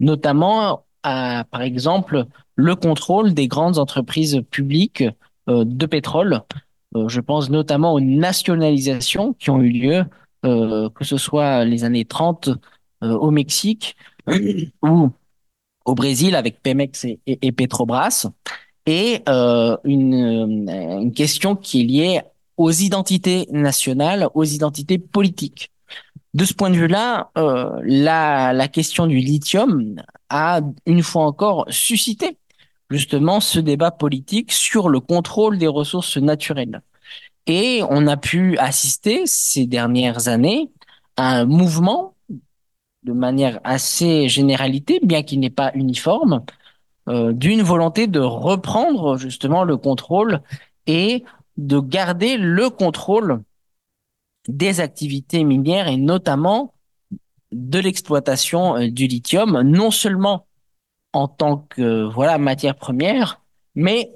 [0.00, 2.26] notamment à, par exemple,
[2.56, 5.04] le contrôle des grandes entreprises publiques
[5.48, 6.42] euh, de pétrole.
[6.94, 10.04] Euh, je pense notamment aux nationalisations qui ont eu lieu,
[10.44, 12.50] que ce soit les années 30
[13.02, 13.96] euh, au Mexique
[14.82, 15.10] ou
[15.84, 18.28] au Brésil avec Pemex et Petrobras,
[18.86, 22.20] et euh, une, une question qui est liée
[22.56, 25.70] aux identités nationales, aux identités politiques.
[26.34, 29.96] De ce point de vue-là, euh, la, la question du lithium
[30.30, 32.38] a une fois encore suscité
[32.90, 36.82] justement ce débat politique sur le contrôle des ressources naturelles.
[37.46, 40.70] Et on a pu assister ces dernières années
[41.16, 42.14] à un mouvement
[43.02, 46.44] de manière assez généralité, bien qu'il n'est pas uniforme,
[47.08, 50.40] euh, d'une volonté de reprendre justement le contrôle
[50.86, 51.24] et
[51.56, 53.42] de garder le contrôle
[54.48, 56.74] des activités minières et notamment
[57.50, 60.46] de l'exploitation euh, du lithium, non seulement
[61.12, 63.40] en tant que voilà matière première,
[63.74, 64.10] mais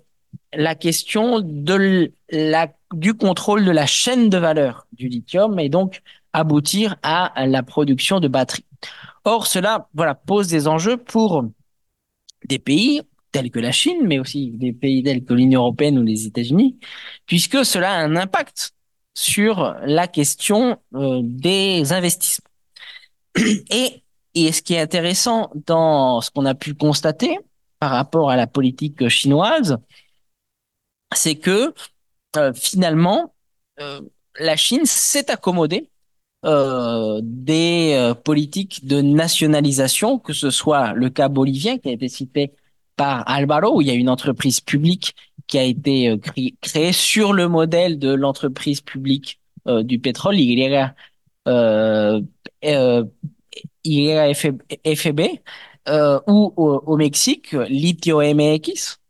[0.54, 6.02] la question de la, du contrôle de la chaîne de valeur du lithium et donc
[6.32, 8.64] aboutir à la production de batteries.
[9.24, 11.44] Or, cela voilà, pose des enjeux pour
[12.44, 16.02] des pays tels que la Chine, mais aussi des pays tels que l'Union européenne ou
[16.02, 16.78] les États-Unis,
[17.26, 18.72] puisque cela a un impact
[19.14, 22.50] sur la question euh, des investissements.
[23.70, 24.02] Et,
[24.34, 27.38] ce qui est intéressant dans ce qu'on a pu constater
[27.78, 29.78] par rapport à la politique chinoise,
[31.14, 31.72] c'est que
[32.36, 33.34] euh, finalement,
[33.80, 34.02] euh,
[34.38, 35.90] la Chine s'est accommodée
[36.44, 42.08] euh, des euh, politiques de nationalisation, que ce soit le cas bolivien qui a été
[42.08, 42.52] cité
[42.94, 45.14] par Alvaro, où il y a une entreprise publique
[45.46, 46.18] qui a été euh,
[46.60, 49.40] créée sur le modèle de l'entreprise publique
[49.82, 50.94] du pétrole, Y,
[51.48, 52.20] euh,
[53.84, 55.20] YFB,
[56.28, 59.00] ou au, Mexique, Litio MX,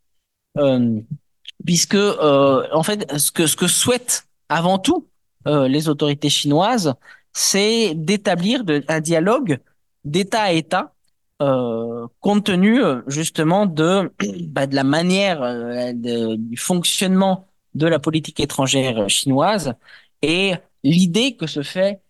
[1.67, 5.07] puisque en fait, ce que ce que souhaitent avant tout
[5.45, 6.95] les autorités chinoises,
[7.37, 9.59] c'est d'établir un dialogue
[10.05, 10.95] d'État à État,
[11.43, 14.11] euh, compte tenu euh, justement de,
[14.49, 19.75] bah, de la manière euh, du fonctionnement de la politique étrangère chinoise
[20.23, 22.01] et l'idée que se fait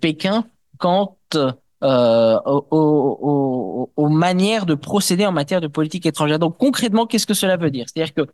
[0.00, 0.46] Pékin
[0.78, 6.40] quant aux, aux, aux, manières de procéder en matière de politique étrangère.
[6.40, 7.86] Donc concrètement, qu'est-ce que cela veut dire?
[7.88, 8.32] C'est-à-dire que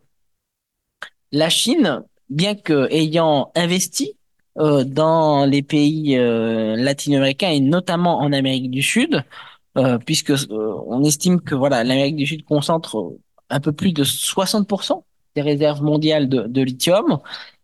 [1.31, 4.18] la Chine, bien que ayant investi
[4.59, 9.25] euh, dans les pays euh, latino-américains et notamment en Amérique du Sud,
[9.77, 13.17] euh, puisque euh, on estime que voilà l'Amérique du Sud concentre
[13.51, 15.03] un peu plus de 60%
[15.37, 17.19] des réserves mondiales de, de lithium,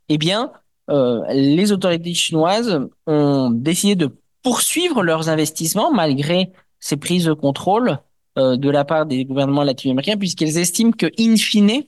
[0.08, 0.52] eh bien
[0.86, 7.98] les autorités chinoises ont décidé de poursuivre leurs investissements malgré ces prises de contrôle
[8.36, 11.84] de la part des gouvernements latino-américains, puisqu'elles estiment que, in fine,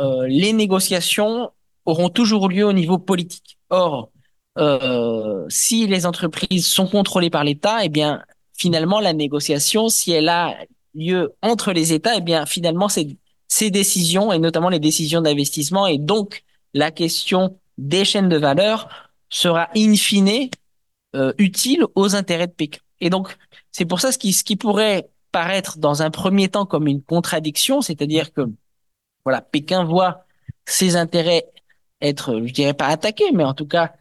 [0.00, 1.50] euh, les négociations
[1.84, 3.58] auront toujours lieu au niveau politique.
[3.70, 4.10] Or,
[4.58, 8.22] euh, si les entreprises sont contrôlées par l'État, eh bien,
[8.56, 10.56] finalement, la négociation, si elle a
[10.94, 15.98] lieu entre les États, eh bien, finalement, ces décisions, et notamment les décisions d'investissement, et
[15.98, 16.42] donc
[16.74, 18.88] la question des chaînes de valeur,
[19.30, 20.50] sera in fine
[21.14, 22.80] euh, utile aux intérêts de Pékin.
[23.00, 23.36] Et donc,
[23.70, 27.02] c'est pour ça ce qui, ce qui pourrait paraître dans un premier temps comme une
[27.02, 28.42] contradiction, c'est-à-dire que
[29.24, 30.26] voilà, Pékin voit
[30.66, 31.46] ses intérêts
[32.00, 33.92] être, je dirais pas attaqués, mais en tout cas,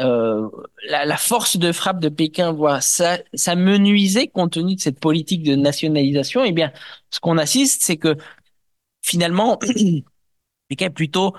[0.00, 0.48] euh,
[0.88, 5.42] la, force de frappe de Pékin voit ça, ça menuiser compte tenu de cette politique
[5.42, 6.44] de nationalisation.
[6.44, 6.72] Eh bien,
[7.10, 8.16] ce qu'on assiste, c'est que
[9.02, 9.58] finalement,
[10.68, 11.34] Pékin plutôt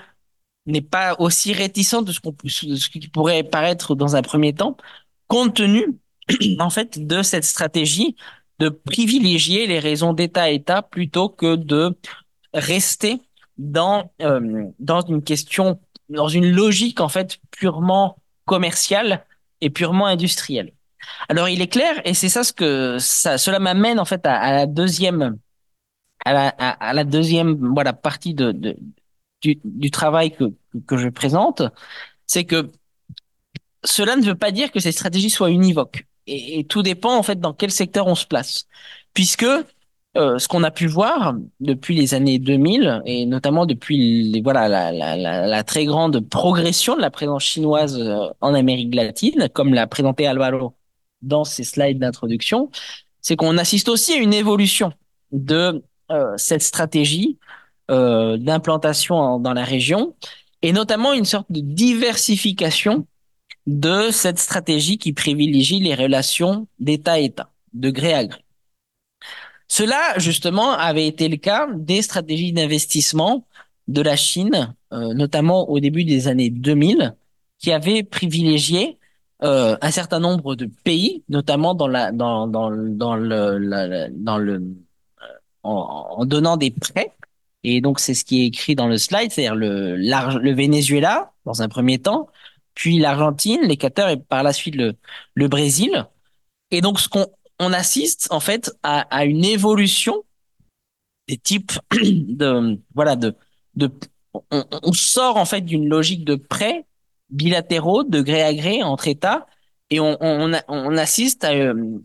[0.68, 4.78] n'est pas aussi réticent de ce, qu'on, ce qui pourrait paraître dans un premier temps,
[5.28, 6.00] compte tenu
[6.60, 8.16] en fait de cette stratégie
[8.60, 11.98] de privilégier les raisons d'État à État plutôt que de
[12.54, 13.20] rester
[13.58, 19.26] dans euh, dans une question, dans une logique en fait purement commerciale
[19.62, 20.74] et purement industrielle.
[21.30, 24.52] Alors il est clair, et c'est ça ce que ça, cela m'amène en fait à,
[24.52, 25.38] la deuxième
[26.26, 28.78] à la, deuxième voilà partie de, de
[29.42, 30.46] du, du travail que
[30.88, 31.64] que je présente,
[32.28, 32.72] c'est que
[33.84, 36.06] cela ne veut pas dire que ces stratégies soient univoques.
[36.28, 38.68] Et, tout dépend en fait dans quel secteur on se place,
[39.14, 39.46] puisque
[40.18, 45.64] euh, ce qu'on a pu voir depuis les années 2000 et notamment depuis voilà la,
[45.64, 50.76] très grande progression de la présence chinoise euh, en Amérique latine, comme l'a présenté Alvaro
[51.22, 52.70] dans ses slides d'introduction,
[53.22, 54.92] c'est qu'on assiste aussi à une évolution
[55.32, 55.82] de
[56.12, 57.38] euh, cette stratégie
[57.90, 60.16] d'implantation dans la région
[60.62, 63.06] et notamment une sorte de diversification
[63.68, 68.40] de cette stratégie qui privilégie les relations d'État-État, de gré à gré.
[69.72, 73.48] Cela, justement, avait été le cas des stratégies d'investissement
[73.88, 77.16] de la Chine, euh, notamment au début des années 2000,
[77.58, 78.98] qui avaient privilégié
[79.44, 84.60] euh, un certain nombre de pays, notamment dans la dans dans le dans le euh,
[85.64, 87.14] en, en, donnant des prêts.
[87.64, 91.62] Et donc c'est ce qui est écrit dans le slide, c'est-à-dire le le Venezuela dans
[91.62, 92.28] un premier temps,
[92.76, 94.96] puis l'Argentine, l'Équateur et par la suite le
[95.36, 96.08] le Brésil.
[96.72, 97.28] Et donc ce qu'on
[97.62, 100.24] on assiste en fait à, une évolution
[101.28, 103.36] des types de voilà de
[104.50, 106.86] on, sort en fait d'une logique de prêts
[107.30, 109.46] bilatéraux de gré à gré entre États
[109.90, 111.52] et on, on, assiste à,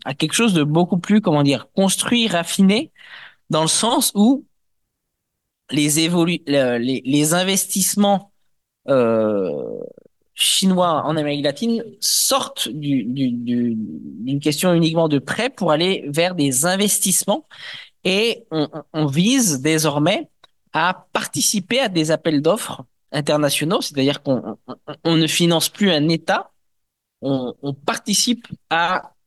[0.05, 2.91] à, quelque chose de beaucoup plus comment dire construit raffiné
[3.49, 4.45] dans le sens où
[5.71, 8.31] les évolu les, les investissements
[8.89, 9.79] euh,
[10.37, 16.05] chinois en Amérique latine sortent du, du, du, d'une question uniquement de prêt pour aller
[16.09, 17.47] vers des investissements
[18.03, 20.29] et on, vise désormais
[20.73, 26.07] à participer à des appels d'offres internationaux, c'est-à-dire qu'on on, on ne finance plus un
[26.07, 26.51] État,
[27.21, 28.47] on, participe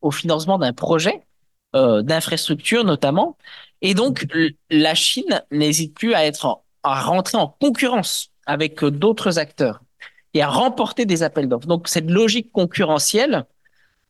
[0.00, 1.26] au financement d'un projet
[1.74, 3.36] euh, d'infrastructure notamment,
[3.82, 4.26] et donc
[4.70, 9.80] la Chine n'hésite plus à être à rentrer en concurrence avec d'autres acteurs
[10.34, 11.66] et à remporter des appels d'offres.
[11.66, 13.46] Donc cette logique concurrentielle,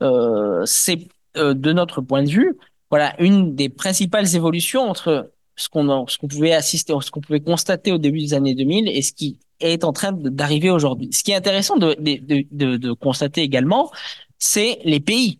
[0.03, 2.57] euh, c'est euh, de notre point de vue,
[2.91, 7.41] voilà une des principales évolutions entre ce qu'on ce qu'on pouvait assister, ce qu'on pouvait
[7.41, 11.11] constater au début des années 2000 et ce qui est en train d'arriver aujourd'hui.
[11.13, 13.91] Ce qui est intéressant de, de, de, de constater également,
[14.39, 15.39] c'est les pays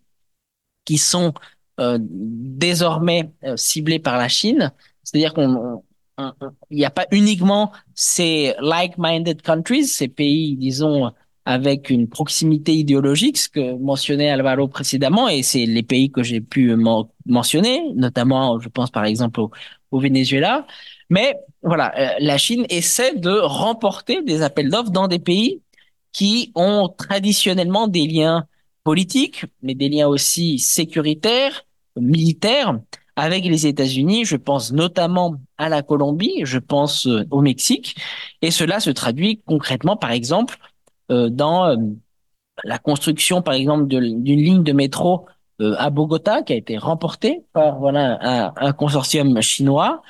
[0.85, 1.33] qui sont
[1.79, 4.71] euh, désormais euh, ciblés par la Chine.
[5.03, 5.83] C'est-à-dire qu'on
[6.69, 11.11] il n'y a pas uniquement ces like-minded countries, ces pays, disons,
[11.45, 16.41] avec une proximité idéologique, ce que mentionnait Alvaro précédemment, et c'est les pays que j'ai
[16.41, 16.75] pu
[17.25, 19.51] mentionner, notamment, je pense par exemple au,
[19.99, 20.65] Venezuela.
[21.09, 25.61] Mais voilà, euh, la Chine essaie de remporter des appels d'offres dans des pays
[26.13, 28.47] qui ont traditionnellement des liens
[28.83, 31.65] politiques, mais des liens aussi sécuritaires,
[31.97, 32.79] militaires
[33.21, 34.25] avec les États-Unis.
[34.25, 37.95] Je pense notamment à la Colombie, je pense euh, au Mexique,
[38.41, 40.57] et cela se traduit concrètement, par exemple,
[41.11, 41.75] euh, dans euh,
[42.63, 45.27] la construction, par exemple, d'une ligne de métro
[45.59, 50.01] à Bogota qui a été remportée par voilà un, consortium chinois,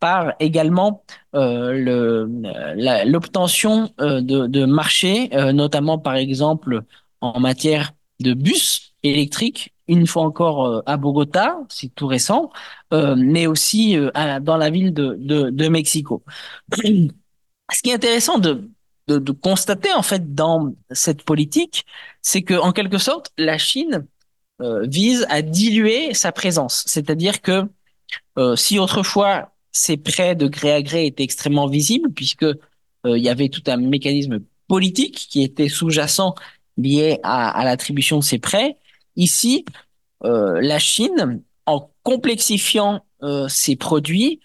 [0.00, 1.04] par également
[1.34, 6.84] l'obtention de marchés, notamment par exemple
[7.20, 12.50] en matière de bus électriques une fois encore à Bogota, c'est tout récent,
[12.92, 14.10] euh, mais aussi euh,
[14.40, 16.24] dans la ville de, de, de Mexico.
[16.74, 18.70] Ce qui est intéressant de,
[19.08, 21.84] de, de, constater en fait dans cette politique,
[22.22, 24.06] c'est que en quelque sorte, la Chine
[24.62, 26.82] euh, vise à diluer sa présence.
[26.86, 27.64] C'est-à-dire que
[28.38, 32.56] euh, si autrefois ces prêts de gré à gré étaient extrêmement visibles, puisque euh,
[33.04, 36.34] il y avait tout un mécanisme politique qui était sous-jacent
[36.78, 38.78] lié à, à l'attribution de ces prêts,
[39.16, 39.64] ici,
[40.24, 44.40] euh, la Chine, en complexifiant euh, ses produits,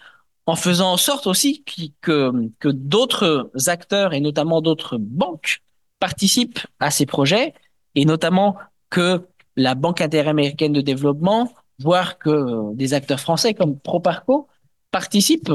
[0.46, 1.64] en faisant en sorte aussi
[2.00, 5.60] que, que d'autres acteurs et notamment d'autres banques
[6.00, 7.54] participent à ces projets
[7.94, 8.56] et notamment
[8.90, 14.48] que la Banque interaméricaine de développement, voire que des acteurs français comme Proparco
[14.90, 15.52] participent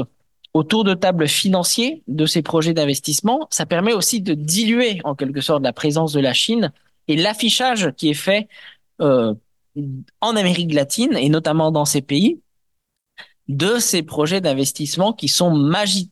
[0.54, 3.46] autour de tables financiers de ces projets d'investissement.
[3.50, 6.72] Ça permet aussi de diluer en quelque sorte la présence de la Chine
[7.06, 8.48] et l'affichage qui est fait
[9.00, 9.34] euh,
[10.20, 12.40] en Amérique latine et notamment dans ces pays
[13.48, 15.54] de ces projets d'investissement qui sont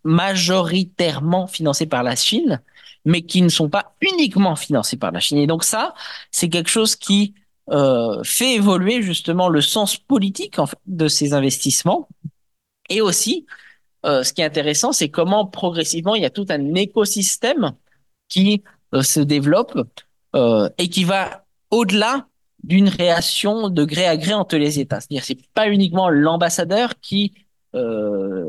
[0.05, 2.63] majoritairement financés par la Chine,
[3.05, 5.39] mais qui ne sont pas uniquement financés par la Chine.
[5.39, 5.95] Et donc ça,
[6.31, 7.35] c'est quelque chose qui
[7.71, 12.09] euh, fait évoluer justement le sens politique en fait, de ces investissements.
[12.89, 13.47] Et aussi,
[14.07, 17.73] euh, ce qui est intéressant, c'est comment progressivement il y a tout un écosystème
[18.29, 18.63] qui
[18.95, 19.79] euh, se développe
[20.35, 22.29] euh, et qui va au-delà
[22.67, 25.01] d'une réaction de gré à gré entre les États.
[25.01, 27.33] C'est-à-dire c'est pas uniquement l'ambassadeur qui,
[27.75, 28.45] euh,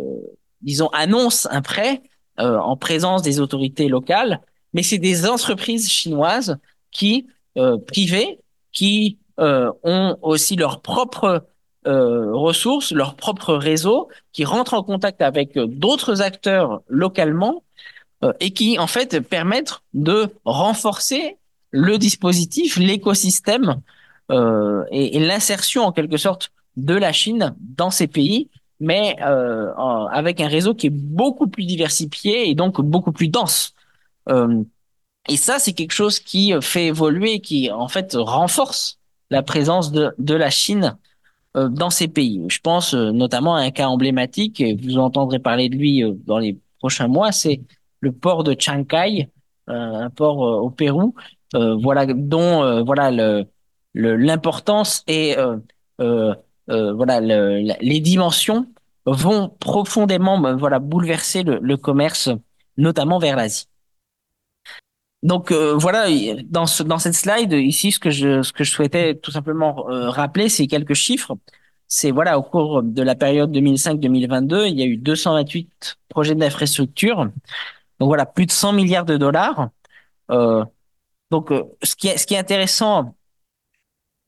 [0.61, 2.01] disons, annonce un prêt
[2.39, 4.41] euh, en présence des autorités locales,
[4.73, 6.57] mais c'est des entreprises chinoises
[6.91, 7.27] qui,
[7.59, 8.39] euh, privées,
[8.71, 11.45] qui euh, ont aussi leurs propres
[11.85, 17.63] euh, ressources, leur propre réseau, qui rentrent en contact avec d'autres acteurs localement
[18.23, 21.37] euh, et qui, en fait, permettent de renforcer
[21.69, 23.81] le dispositif, l'écosystème
[24.29, 28.49] et, et l'insertion en quelque sorte de la Chine dans ces pays
[28.79, 29.73] mais euh,
[30.11, 33.73] avec un réseau qui est beaucoup plus diversifié et donc beaucoup plus dense.
[34.29, 34.63] Euh,
[35.29, 38.99] et ça, c'est quelque chose qui fait évoluer, qui en fait renforce
[39.29, 40.97] la présence de, de la Chine
[41.57, 42.43] euh, dans ces pays.
[42.49, 46.13] Je pense euh, notamment à un cas emblématique, et vous entendrez parler de lui euh,
[46.25, 47.61] dans les prochains mois, c'est
[47.99, 49.29] le port de Chancay,
[49.69, 51.15] euh, un port euh, au Pérou,
[51.55, 53.45] euh, voilà dont euh, voilà le
[54.01, 55.57] l'importance et euh,
[56.01, 56.35] euh,
[56.69, 58.67] euh, voilà le- les dimensions
[59.05, 62.29] vont profondément euh, voilà bouleverser le, le commerce,
[62.77, 63.67] notamment vers l'Asie.
[65.23, 66.05] Donc euh, voilà,
[66.45, 69.89] dans ce, dans cette slide ici, ce que je ce que je souhaitais tout simplement
[69.89, 71.33] euh, rappeler, c'est quelques chiffres.
[71.87, 77.25] C'est voilà, au cours de la période 2005-2022, il y a eu 228 projets d'infrastructure.
[77.99, 79.69] Donc voilà, plus de 100 milliards de dollars.
[80.31, 80.65] Euh,
[81.31, 83.16] donc euh, ce qui est ce qui est intéressant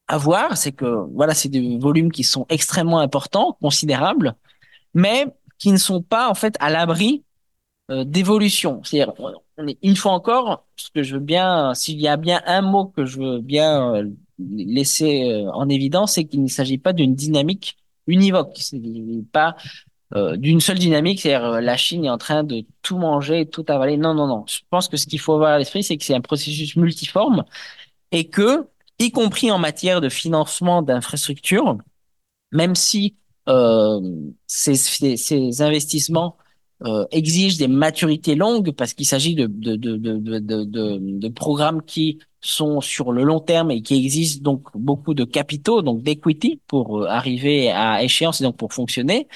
[0.09, 4.35] à voir, c'est que voilà, c'est des volumes qui sont extrêmement importants, considérables,
[4.93, 7.23] mais qui ne sont pas en fait à l'abri
[7.91, 8.81] euh, d'évolution.
[8.83, 9.13] C'est-à-dire,
[9.81, 13.05] une fois encore, ce que je veux bien, s'il y a bien un mot que
[13.05, 17.77] je veux bien euh, laisser euh, en évidence, c'est qu'il ne s'agit pas d'une dynamique
[18.07, 18.57] univoque.
[18.57, 18.81] C'est
[19.31, 19.55] pas
[20.15, 23.65] euh, d'une seule dynamique, c'est-à-dire euh, la Chine est en train de tout manger, tout
[23.67, 23.97] avaler.
[23.97, 24.43] Non, non, non.
[24.47, 27.45] Je pense que ce qu'il faut avoir à l'esprit, c'est que c'est un processus multiforme
[28.11, 28.67] et que,
[28.99, 31.77] y compris en matière de financement d'infrastructures,
[32.51, 33.15] même si
[33.47, 33.99] euh,
[34.45, 36.37] ces, investissements
[36.85, 39.47] euh, exigent des maturités longues parce qu'il s'agit de
[41.29, 46.03] programmes qui sont sur le long terme et qui exigent donc beaucoup de capitaux, donc
[46.03, 49.27] d'equity pour euh, arriver à échéance et donc pour fonctionner,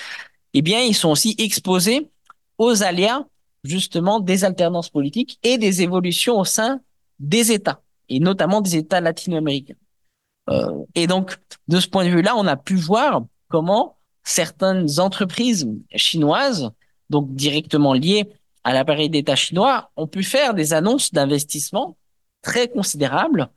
[0.53, 2.09] eh bien, ils sont aussi exposés
[2.57, 3.26] aux aléas
[3.64, 6.82] justement des alternances politiques et des évolutions au sein
[7.20, 9.75] des États, et notamment des États latino-américains.
[10.49, 11.37] Euh, et donc,
[11.67, 16.71] de ce point de vue-là, on a pu voir comment certaines entreprises chinoises,
[17.09, 18.29] donc directement liées
[18.63, 21.97] à l'appareil d'État chinois, ont pu faire des annonces d'investissement
[22.41, 23.49] très considérables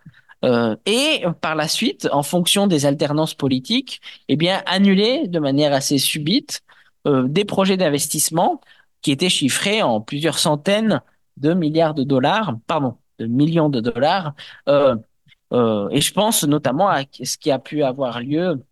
[0.44, 5.72] euh, et par la suite, en fonction des alternances politiques, eh bien, annuler de manière
[5.72, 6.62] assez subite
[7.06, 8.60] euh, des projets d'investissement
[9.02, 11.02] qui étaient chiffrés en plusieurs centaines
[11.36, 14.34] de milliards de dollars, pardon, de millions de dollars,
[14.68, 14.96] euh,
[15.52, 18.62] euh, et je pense notamment à ce qui a pu avoir lieu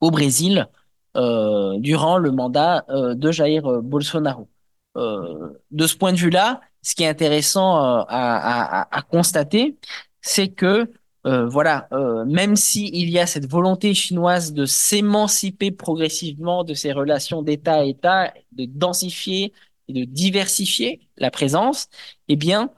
[0.00, 0.68] au Brésil
[1.16, 4.48] euh, durant le mandat euh, de Jair Bolsonaro.
[4.96, 9.76] Euh, de ce point de vue-là, ce qui est intéressant euh, à, à, à, constater,
[10.20, 10.90] c'est que
[11.26, 16.92] euh, voilà, euh, même s'il y a cette volonté chinoise de s'émanciper progressivement de ces
[16.92, 19.52] relations d'État à État, de densifier
[19.88, 21.88] et de diversifier la présence,
[22.28, 22.70] eh bien,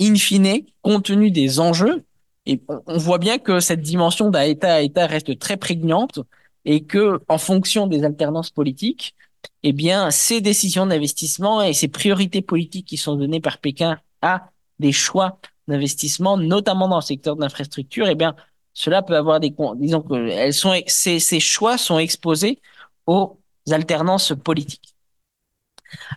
[0.00, 2.04] in fine, compte tenu des enjeux,
[2.46, 6.20] et on voit bien que cette dimension d'un État à État reste très prégnante
[6.64, 9.14] et que, en fonction des alternances politiques,
[9.62, 14.50] eh bien, ces décisions d'investissement et ces priorités politiques qui sont données par Pékin à
[14.78, 15.38] des choix
[15.68, 18.34] d'investissement, notamment dans le secteur de l'infrastructure, eh bien,
[18.72, 22.60] cela peut avoir des, disons que elles sont, ces, ces choix sont exposés
[23.06, 23.38] aux
[23.70, 24.94] alternances politiques.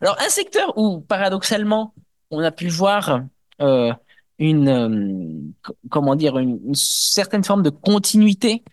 [0.01, 1.93] Alors, un secteur où, paradoxalement,
[2.31, 3.23] on a pu voir
[3.61, 3.93] euh,
[4.39, 8.63] une, euh, comment dire, une, certaine forme de continuité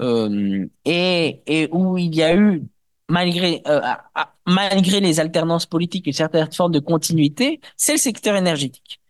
[0.00, 2.62] euh, et, et où il y a eu,
[3.08, 3.62] malgré,
[4.46, 9.00] malgré les alternances politiques, une certaine forme de continuité, c'est le secteur énergétique.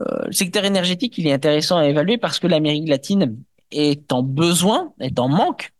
[0.00, 3.38] Le secteur énergétique, il est intéressant à évaluer parce que l'Amérique latine
[3.70, 5.72] est en besoin, est en manque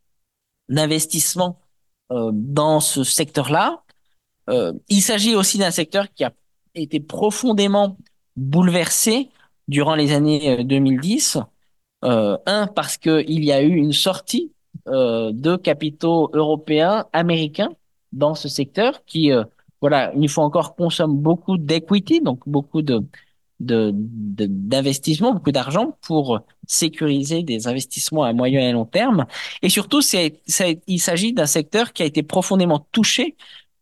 [0.68, 1.60] d'investissement
[2.10, 3.84] dans ce secteur-là
[4.88, 6.32] il s'agit aussi d'un secteur qui a
[6.74, 7.96] été profondément
[8.36, 9.30] bouleversé
[9.68, 11.38] durant les années 2010.
[12.04, 14.52] Euh, un, parce qu'il y a eu une sortie
[14.88, 17.70] euh, de capitaux européens, américains
[18.12, 19.44] dans ce secteur qui, euh,
[19.80, 23.02] voilà, une fois encore, consomme beaucoup d'equity, donc beaucoup de
[23.60, 29.26] de, d'investissement, beaucoup d'argent pour sécuriser des investissements à moyen et long terme.
[29.62, 30.40] Et surtout, c'est,
[30.86, 33.36] il s'agit d'un secteur qui a été profondément touché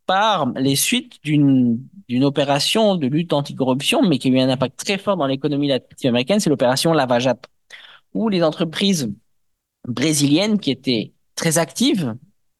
[0.06, 1.80] par les suites d'une
[2.12, 5.68] d'une opération de lutte anticorruption, mais qui a eu un impact très fort dans l'économie
[5.68, 7.48] latino-américaine, c'est l'opération Lava Jato,
[8.12, 9.10] où les entreprises
[9.88, 12.14] brésiliennes qui étaient très actives,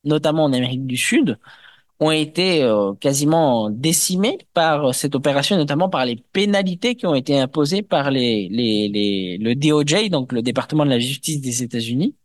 [0.04, 1.38] notamment en Amérique du Sud,
[2.00, 7.38] ont été euh, quasiment décimées par cette opération, notamment par les pénalités qui ont été
[7.38, 12.16] imposées par le DOJ, donc le département de la justice des États-Unis.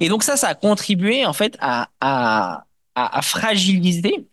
[0.00, 2.62] Et donc ça, ça a contribué en fait à
[3.22, 4.26] fragiliser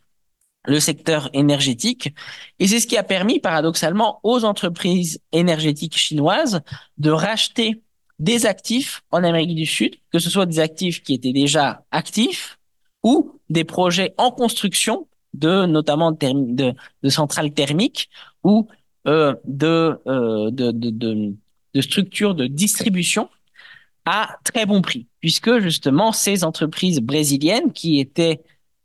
[0.68, 2.13] le secteur énergétique.
[2.59, 6.61] Et c'est ce qui a permis, paradoxalement, aux entreprises énergétiques chinoises
[6.97, 7.82] de racheter
[8.20, 12.59] des actifs en Amérique du Sud, que ce soit des actifs qui étaient déjà actifs
[13.03, 16.74] ou des projets en construction de notamment de,
[17.09, 18.09] centrales thermiques
[18.43, 18.68] ou
[19.07, 23.30] euh, de, euh, de structures de distribution
[24.07, 28.41] à très bon prix, puisque justement ces entreprises brésiliennes qui étaient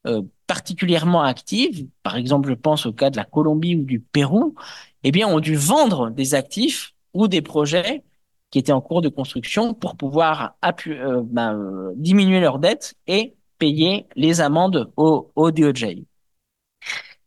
[0.07, 0.23] euh,
[0.53, 4.55] particulièrement actives, par exemple je pense au cas de la Colombie ou du Pérou,
[5.03, 8.03] eh bien ont dû vendre des actifs ou des projets
[8.51, 13.35] qui étaient en cours de construction pour pouvoir euh, ben, euh, diminuer leurs dettes et
[13.57, 16.05] payer les amendes au, DOJ.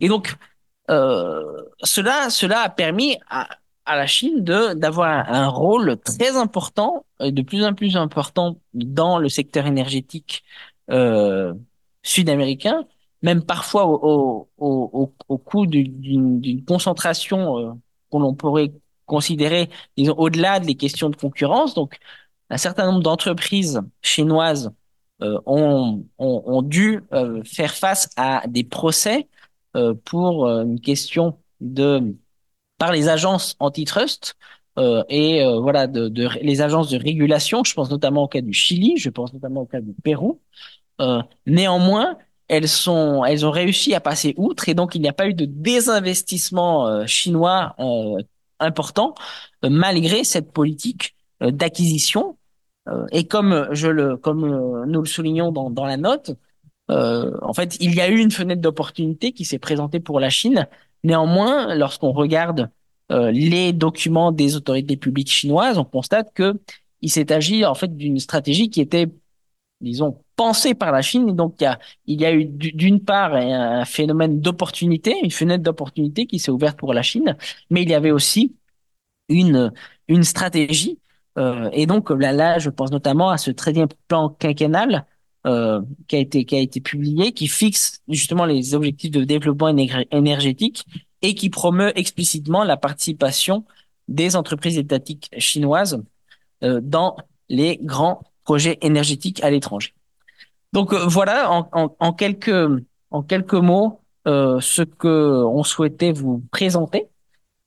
[0.01, 0.35] Et donc,
[0.91, 1.41] euh,
[1.81, 2.27] cela,
[2.61, 3.47] a permis à,
[3.87, 9.65] la Chine d'avoir un rôle très important, de plus en plus important dans le secteur
[9.65, 10.43] énergétique
[12.03, 12.85] sud-américain,
[13.25, 17.73] même parfois au, au, d'une concentration euh,
[18.19, 18.73] l'on pourrait
[19.05, 21.73] considérer, au-delà des questions de concurrence.
[21.73, 21.97] Donc,
[22.49, 24.71] un certain nombre d'entreprises chinoises
[25.21, 29.27] euh, ont, dû euh, faire face à des procès
[29.75, 32.15] euh, pour une question de
[32.77, 34.35] par les agences antitrust
[35.07, 37.63] et voilà de, les agences de régulation.
[37.63, 40.41] Je pense notamment au cas du Chili, je pense notamment au cas du Pérou.
[41.45, 42.17] Néanmoins,
[42.47, 45.33] elles sont, elles ont réussi à passer outre et donc il n'y a pas eu
[45.33, 48.21] de désinvestissement euh, chinois euh,
[48.59, 49.15] important
[49.63, 52.37] malgré cette politique d'acquisition.
[53.11, 56.35] et comme je le, comme nous le soulignons dans, dans la note,
[56.91, 60.29] euh, en fait, il y a eu une fenêtre d'opportunité qui s'est présentée pour la
[60.29, 60.67] Chine.
[61.03, 62.69] Néanmoins, lorsqu'on regarde
[63.11, 66.53] euh, les documents des autorités publiques chinoises, on constate que
[67.01, 69.07] il s'est agi en fait d'une stratégie qui était,
[69.81, 71.29] disons, pensée par la Chine.
[71.29, 75.31] Et donc, il y a, il y a eu d'une part un phénomène d'opportunité, une
[75.31, 77.37] fenêtre d'opportunité qui s'est ouverte pour la Chine,
[77.69, 78.55] mais il y avait aussi
[79.29, 79.71] une
[80.07, 80.99] une stratégie.
[81.37, 85.05] Euh, et donc là, là, je pense notamment à ce très bien plan quinquennal
[85.47, 89.67] euh, qui a été qui a été publié, qui fixe justement les objectifs de développement
[90.11, 90.85] énergétique
[91.21, 93.65] et qui promeut explicitement la participation
[94.07, 96.03] des entreprises étatiques chinoises
[96.63, 97.17] euh, dans
[97.49, 99.93] les grands projets énergétiques à l'étranger.
[100.75, 106.11] Donc euh, voilà en, en, en, quelques en quelques mots euh, ce que on souhaitait
[106.11, 107.07] vous présenter.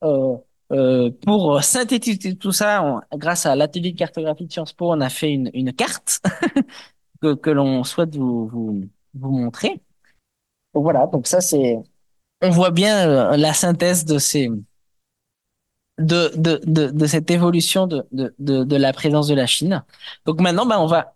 [0.04, 0.36] Euh,
[0.70, 5.08] euh, pour synthétiser tout ça, grâce à l'atelier de cartographie de Sciences Po, on a
[5.08, 6.20] fait une, une carte
[7.22, 8.82] que, que l'on souhaite vous, vous,
[9.14, 9.80] vous montrer.
[10.74, 11.78] Voilà, donc ça c'est,
[12.42, 14.50] on voit bien la synthèse de ces,
[15.98, 19.84] de, de, de, de cette évolution de, de, de, de la présence de la Chine.
[20.26, 21.14] Donc maintenant, ben on va.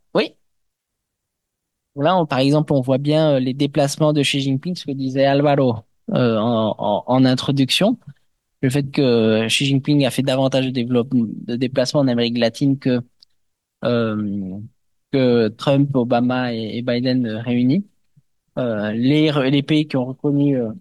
[1.96, 4.92] Là, on, par exemple, on voit bien euh, les déplacements de Xi Jinping, ce que
[4.92, 5.76] disait Alvaro
[6.12, 7.98] euh, en, introduction.
[8.62, 13.00] Le fait que Xi Jinping a fait davantage de, déplacements en Amérique latine que
[13.84, 14.60] euh,
[15.56, 17.86] Trump, Obama et, Biden réunis.
[18.58, 20.72] Euh, les, pays qui ont reconnu, euh,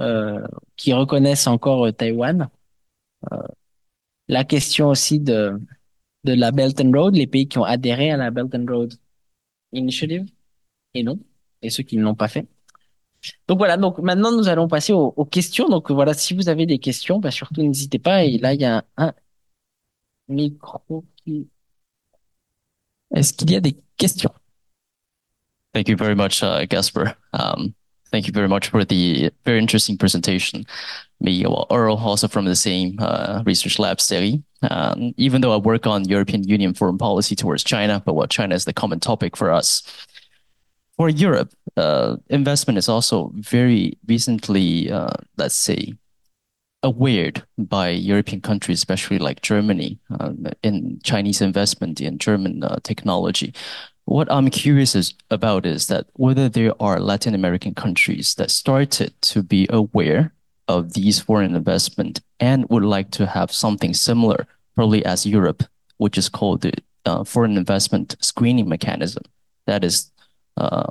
[0.00, 2.48] euh qui reconnaissent encore euh, Taïwan.
[3.32, 3.36] Euh,
[4.28, 5.58] la question aussi de
[6.24, 8.94] la Belt and Road, les pays qui ont adhéré à la Belt and Road
[9.72, 10.26] Initiative
[10.94, 11.18] et non,
[11.62, 12.46] et ceux qui ne l'ont pas fait.
[13.48, 15.68] Donc voilà, donc maintenant nous allons passer aux, questions.
[15.68, 18.24] Donc voilà, si vous avez des questions, bah surtout n'hésitez pas.
[18.24, 19.12] Et là, il y a un,
[20.28, 21.48] micro qui...
[23.14, 24.32] Est-ce qu'il y a des questions?
[25.72, 27.14] Thank you very much, uh, Gasper.
[27.32, 27.74] Um,
[28.10, 30.64] thank you very much for the very interesting presentation.
[31.20, 34.42] Me, well, Earl, also from the same uh, research lab study.
[34.62, 38.54] Um, even though I work on European Union foreign policy towards China, but what China
[38.54, 39.82] is the common topic for us.
[40.96, 45.94] For Europe, uh, investment is also very recently, uh, let's say,
[46.82, 53.54] aware by European countries, especially like Germany, um, in Chinese investment in German uh, technology.
[54.04, 59.12] What I'm curious is, about is that whether there are Latin American countries that started
[59.22, 60.32] to be aware
[60.68, 65.64] of these foreign investment and would like to have something similar, probably as Europe,
[65.96, 66.72] which is called the
[67.06, 69.22] uh, foreign investment screening mechanism.
[69.66, 70.10] That is,
[70.56, 70.86] uh,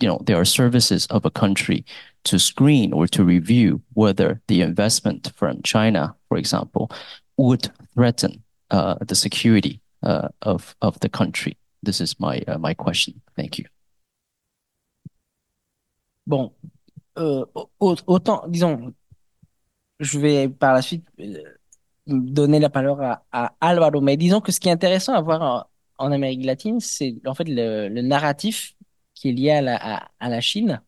[0.00, 1.84] you know, there are services of a country
[2.24, 6.90] to screen or to review whether the investment from China, for example,
[7.36, 11.56] would threaten uh, the security uh, of of the country.
[11.82, 13.20] This is my, uh, my question.
[13.36, 13.64] Thank you.
[16.26, 16.50] Bon,
[17.18, 17.44] euh,
[17.80, 18.92] autant, disons,
[20.00, 21.42] je vais par la suite euh,
[22.06, 25.68] donner la parole à, à, Alvaro, mais disons que ce qui est intéressant à voir
[25.98, 28.76] en, Amérique latine, c'est en fait le, le, narratif
[29.14, 30.80] qui est lié à la, à la Chine.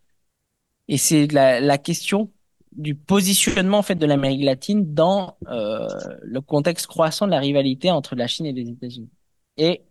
[0.89, 2.33] Et c'est la, la, question
[2.73, 5.89] du positionnement en fait de l'Amérique latine dans euh,
[6.23, 9.11] le contexte croissant de la rivalité entre la Chine et les États-Unis.
[9.57, 9.83] Et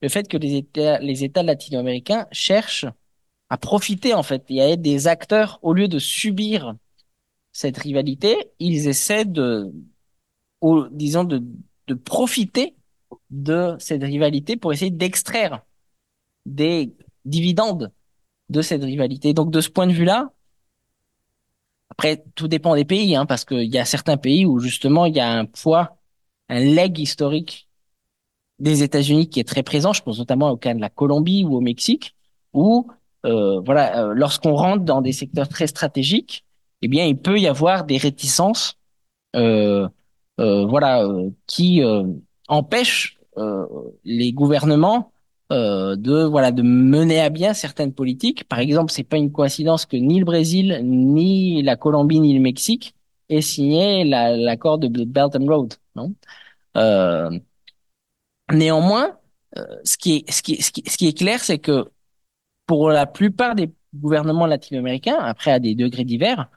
[0.00, 2.86] le fait que les États, les États latino-américains cherchent
[3.52, 6.74] à profiter en fait et à être des acteurs au lieu de subir
[7.52, 9.70] cette rivalité, ils essaient de,
[10.90, 11.44] disons, de,
[11.86, 12.74] de profiter
[13.28, 15.60] de cette rivalité pour essayer d'extraire
[16.46, 16.94] des
[17.26, 17.92] dividendes
[18.48, 19.34] de cette rivalité.
[19.34, 20.32] Donc de ce point de vue-là,
[21.90, 25.14] après tout dépend des pays, hein, parce qu'il y a certains pays où justement il
[25.14, 25.98] y a un poids,
[26.48, 27.68] un leg historique
[28.60, 29.92] des États-Unis qui est très présent.
[29.92, 32.16] Je pense notamment au cas de la Colombie ou au Mexique,
[32.54, 32.90] où
[33.24, 36.44] voilà, euh, lorsqu'on rentre dans des secteurs très stratégiques,
[36.82, 38.74] eh bien il peut y avoir des réticences,
[39.36, 39.88] euh,
[40.40, 42.04] euh, voilà, euh, qui euh,
[42.48, 43.66] empêchent euh,
[44.04, 45.12] les gouvernements
[45.52, 48.44] euh, de voilà de mener à bien certaines politiques.
[48.48, 52.40] Par exemple, c'est pas une coïncidence que ni le Brésil, ni la Colombie, ni le
[52.40, 52.94] Mexique
[53.28, 56.14] aient signé la- l'accord de Belt and Road, non?
[56.76, 57.30] Euh,
[58.52, 59.18] néanmoins,
[59.56, 61.90] euh, ce qui est ce qui ce qui, ce qui est clair, c'est que
[62.72, 66.48] pour la plupart des gouvernements latino-américains, après à des degrés divers,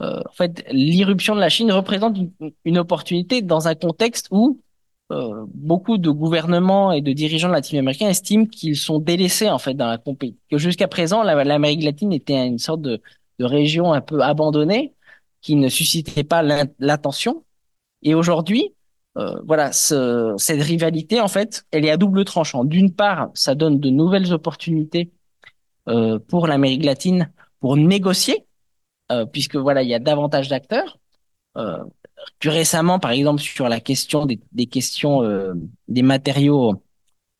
[0.00, 2.16] euh, en fait, l'irruption de la Chine représente
[2.64, 4.60] une, opportunité dans un contexte où
[5.10, 9.88] euh, beaucoup de gouvernements et de dirigeants latino-américains estiment qu'ils sont délaissés en fait dans
[9.88, 10.38] la compétition.
[10.52, 13.02] Jusqu'à présent, la- l'Amérique latine était une sorte de,
[13.40, 14.94] région un peu abandonnée
[15.40, 16.44] qui ne suscitait pas
[16.78, 17.44] l'attention.
[18.02, 18.74] Et aujourd'hui,
[19.16, 22.62] euh, voilà, ce- cette rivalité en fait, elle est à double tranchant.
[22.62, 25.10] D'une part, ça donne de nouvelles opportunités
[26.28, 28.46] pour l'Amérique latine pour négocier,
[29.12, 30.98] euh, puisque voilà, il y a davantage d'acteurs.
[31.56, 31.82] Euh,
[32.38, 35.54] plus récemment, par exemple, sur la question des, des questions euh,
[35.88, 36.82] des matériaux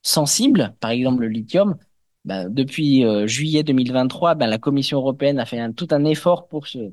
[0.02, 1.76] sensibles, par exemple le lithium,
[2.24, 6.48] ben, depuis euh, juillet 2023, ben, la Commission européenne a fait un, tout un effort
[6.48, 6.92] pour se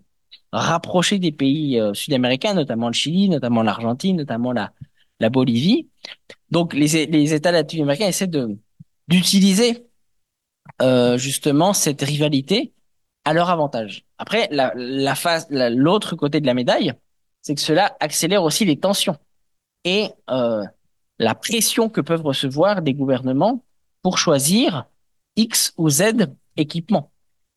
[0.52, 4.72] rapprocher des pays euh, sud-américains, notamment le Chili, notamment l'Argentine, notamment la,
[5.20, 5.90] la Bolivie.
[6.52, 8.58] Donc les, les États latino-américains essaient de
[9.08, 9.85] d'utiliser
[10.82, 12.74] euh, justement cette rivalité
[13.24, 14.06] à leur avantage.
[14.18, 16.94] Après, la, la face, la- l'autre côté de la médaille,
[17.42, 19.18] c'est que cela accélère aussi les tensions
[19.84, 20.64] et euh,
[21.20, 23.64] la pression que peuvent recevoir des gouvernements
[24.02, 24.86] pour choisir
[25.36, 26.04] X ou Z
[26.58, 27.12] équipement.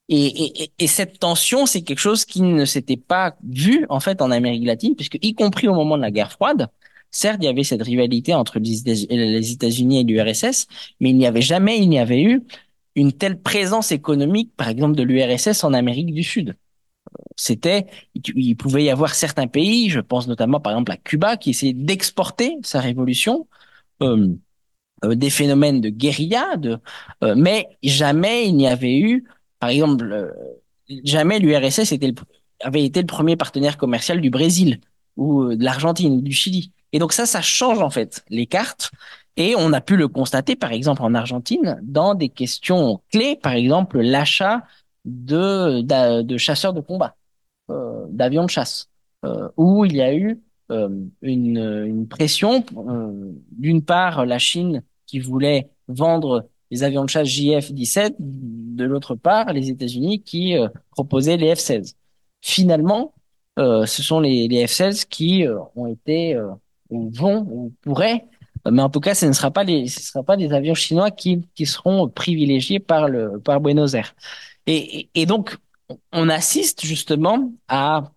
[0.09, 4.01] Et, et, et- et cette tension, c'est quelque chose qui ne s'était pas vu en
[4.01, 6.69] fait en Amérique latine, puisque y compris au moment de la guerre froide,
[7.11, 10.67] certes, il y avait cette rivalité entre les États-Unis et l'URSS,
[11.01, 12.43] mais il n'y avait jamais, il n'y avait eu
[12.99, 16.57] une telle présence économique, par exemple, de l'URSS en Amérique du Sud.
[17.37, 21.51] C'était, il pouvait y avoir certains pays, je pense notamment par exemple à Cuba, qui
[21.51, 23.49] essayaient d'exporter sa révolution.
[24.03, 24.35] Euh,
[25.05, 26.55] euh, des phénomènes de guérilla,
[27.23, 29.25] euh, mais jamais il n'y avait eu,
[29.61, 30.35] par exemple,
[31.05, 31.93] jamais l'URSS
[32.61, 34.81] avait été le premier partenaire commercial du Brésil
[35.17, 36.73] ou de l'Argentine ou du Chili.
[36.93, 38.91] Et donc ça, ça change en fait les cartes.
[39.39, 43.53] Et on a pu le constater, par exemple, en Argentine, dans des questions clés, par
[43.53, 44.65] exemple, l'achat
[45.05, 47.15] de, chasseurs de combat
[47.71, 48.91] euh, d'avions de chasse,
[49.25, 50.41] euh, où il y a eu
[50.73, 50.89] euh,
[51.23, 52.65] une, pression,
[53.53, 59.53] d'une part la Chine qui voulait vendre les avions de chasse JF-17, de l'autre part
[59.53, 60.57] les États-Unis qui
[60.91, 61.95] proposaient les F-16.
[62.43, 63.15] Finalement,
[63.57, 66.37] ce sont les, les F-16 qui ont été
[66.91, 68.27] ou vont ou pourraient,
[68.71, 69.87] mais en tout cas, ce ne sera pas les,
[70.39, 74.15] les avions chinois qui, seront privilégiés par le par Buenos Aires.
[74.67, 75.57] Et, donc,
[76.13, 78.13] on assiste justement à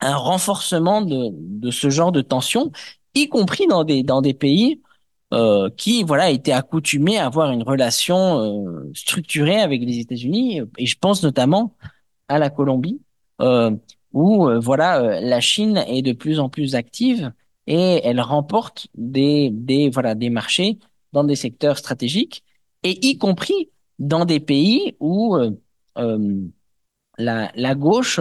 [0.00, 2.72] un renforcement de, ce genre de tension,
[3.14, 4.80] y compris dans des, des pays
[5.34, 10.62] euh, qui voilà étaient accoutumés à avoir une relation euh, structurée avec les États-Unis.
[10.78, 11.74] Et je pense notamment
[12.28, 13.00] à la Colombie,
[13.40, 13.70] euh,
[14.12, 17.32] où euh, voilà euh, la Chine est de plus en plus active
[17.66, 20.78] et elle remporte des, des voilà des marchés
[21.12, 22.44] dans des secteurs stratégiques
[22.82, 25.50] et y compris dans des pays où euh,
[25.98, 26.42] euh,
[27.18, 28.20] la, la gauche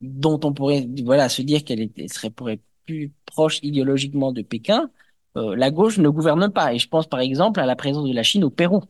[0.00, 4.90] dont on pourrait voilà se dire qu'elle serait pourrait plus proche idéologiquement de Pékin,
[5.36, 6.74] euh, la gauche ne gouverne pas.
[6.74, 8.82] Et je pense par exemple à la présence de la Chine au Pérou,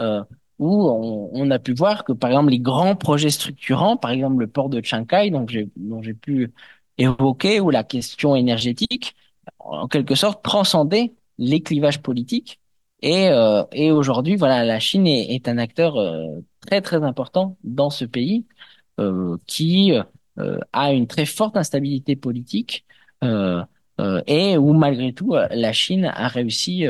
[0.00, 0.24] euh,
[0.58, 4.38] où on, on a pu voir que par exemple les grands projets structurants, par exemple
[4.40, 6.52] le port de Chancay, donc dont j'ai pu
[6.98, 9.14] évoquer, ou la question énergétique,
[9.58, 12.60] en quelque sorte transcendaient les clivages politiques.
[13.02, 16.26] Et, euh, et aujourd'hui, voilà, la Chine est, est un acteur euh,
[16.60, 18.46] très très important dans ce pays
[18.98, 19.92] euh, qui
[20.72, 22.86] a une très forte instabilité politique
[23.22, 26.86] et où malgré tout la Chine a réussi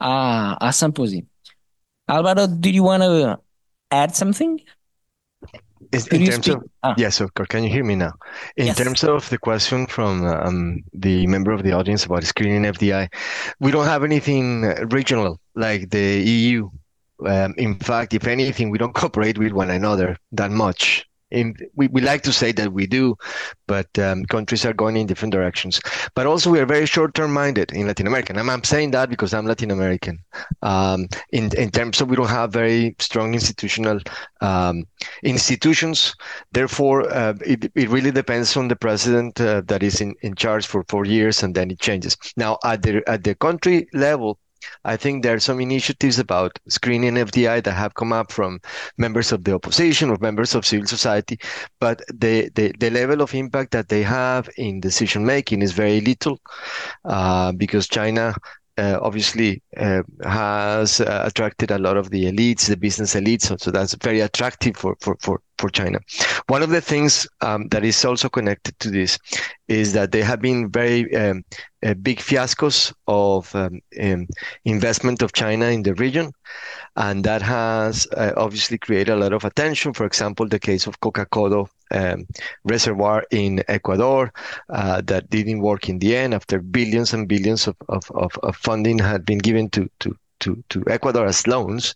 [0.00, 1.24] à, à s'imposer.
[2.08, 3.40] Alvaro, do you want to
[3.90, 4.60] add something?
[5.92, 6.56] Could In terms speak?
[6.56, 7.48] of, Ah, yes, of course.
[7.48, 8.12] Can you hear me now?
[8.56, 8.74] In Yes.
[8.74, 13.08] terms of the question from um, the member of the audience about screening FDI,
[13.60, 16.70] we don't have anything regional like the EU
[17.26, 21.88] Um, in fact, if anything, we don't cooperate with one another that much in, we,
[21.88, 23.16] we like to say that we do,
[23.66, 25.80] but um, countries are going in different directions.
[26.14, 28.32] But also, we are very short-term minded in Latin America.
[28.32, 30.18] And I'm, I'm saying that because I'm Latin American.
[30.62, 34.00] Um, in in terms of we don't have very strong institutional
[34.40, 34.84] um,
[35.22, 36.14] institutions.
[36.52, 40.66] Therefore, uh, it it really depends on the president uh, that is in, in charge
[40.66, 42.16] for four years, and then it changes.
[42.36, 44.38] Now, at the at the country level,
[44.84, 48.60] I think there are some initiatives about screening FDI that have come up from
[48.98, 51.38] members of the opposition or members of civil society,
[51.78, 56.00] but the, the, the level of impact that they have in decision making is very
[56.00, 56.40] little
[57.04, 58.34] uh, because China
[58.78, 63.42] uh, obviously uh, has attracted a lot of the elites, the business elites.
[63.42, 65.98] So, so that's very attractive for, for, for, for China.
[66.48, 69.18] One of the things um, that is also connected to this
[69.68, 71.44] is that there have been very um,
[71.84, 74.26] uh, big fiascos of um, um,
[74.64, 76.32] investment of China in the region.
[76.96, 79.94] And that has uh, obviously created a lot of attention.
[79.94, 82.26] For example, the case of Coca Codo um,
[82.64, 84.32] reservoir in Ecuador
[84.68, 88.56] uh, that didn't work in the end after billions and billions of, of, of, of
[88.56, 91.94] funding had been given to, to, to, to Ecuador as loans.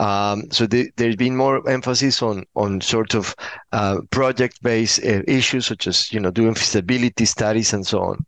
[0.00, 3.34] Um, so the, there's been more emphasis on on sort of
[3.72, 8.24] uh, project-based uh, issues such as you know doing feasibility studies and so on.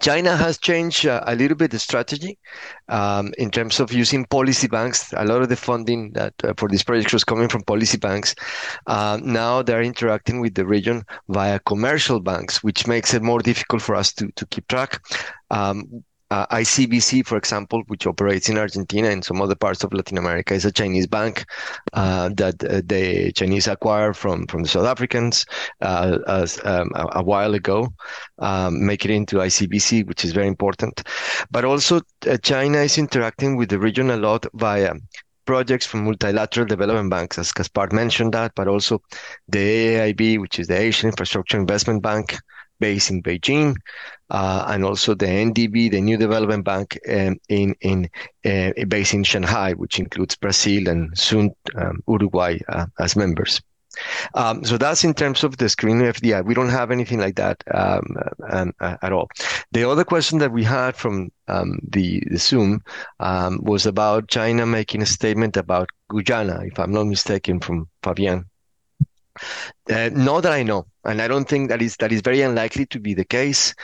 [0.00, 2.38] China has changed uh, a little bit the strategy
[2.88, 5.12] um, in terms of using policy banks.
[5.16, 8.34] A lot of the funding that uh, for these projects was coming from policy banks.
[8.86, 13.82] Uh, now they're interacting with the region via commercial banks, which makes it more difficult
[13.82, 15.00] for us to, to keep track.
[15.50, 16.04] Um,
[16.50, 20.64] ICBC, for example, which operates in Argentina and some other parts of Latin America, is
[20.64, 21.44] a Chinese bank
[21.92, 25.44] uh, that uh, the Chinese acquired from from the South Africans
[25.80, 27.92] uh, um, a, while ago,
[28.38, 31.02] um, make it into ICBC, which is very important.
[31.50, 34.94] But also, uh, China is interacting with the region a lot via
[35.44, 39.02] projects from multilateral development banks, as Gaspard mentioned that, but also
[39.48, 42.36] the AIB, which is the Asian Infrastructure Investment Bank,
[42.82, 43.76] based in Beijing,
[44.30, 47.38] uh, and also the NDB, the New Development Bank um,
[48.44, 53.62] uh, based in Shanghai, which includes Brazil and soon um, Uruguay uh, as members.
[54.34, 56.44] Um, so that's in terms of the screen FDI.
[56.44, 59.28] We don't have anything like that at all.
[59.70, 62.82] The other question that we had from the, Zoom
[63.20, 68.46] was about China making a statement about Guyana, if I'm not mistaken, from Fabian.
[69.90, 72.86] Uh, not that I know, and I don't think that is that is very unlikely
[72.86, 73.74] to be the case.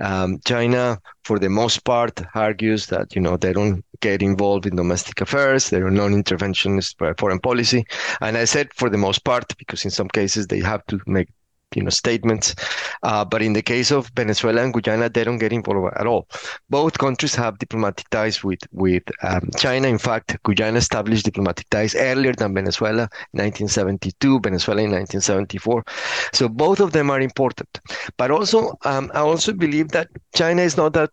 [0.00, 4.76] Um, China, for the most part, argues that you know they don't get involved in
[4.76, 5.70] domestic affairs.
[5.70, 7.86] They're non-interventionist foreign policy,
[8.20, 11.28] and I said for the most part because in some cases they have to make
[11.74, 12.54] you know statements.
[13.02, 16.28] Uh, but in the case of Venezuela and Guyana, they don't get involved at all.
[16.70, 19.88] Both countries have diplomatic ties with with um, China.
[19.88, 24.40] In fact, Guyana established diplomatic ties earlier than Venezuela, 1972.
[24.40, 25.84] Venezuela in 1974.
[26.32, 27.80] So both of them are important.
[28.16, 31.10] But also, um, I also believe that China is not that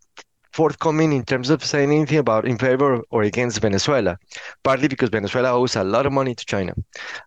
[0.56, 4.18] forthcoming in terms of saying anything about in favor or against Venezuela,
[4.64, 6.74] partly because Venezuela owes a lot of money to China,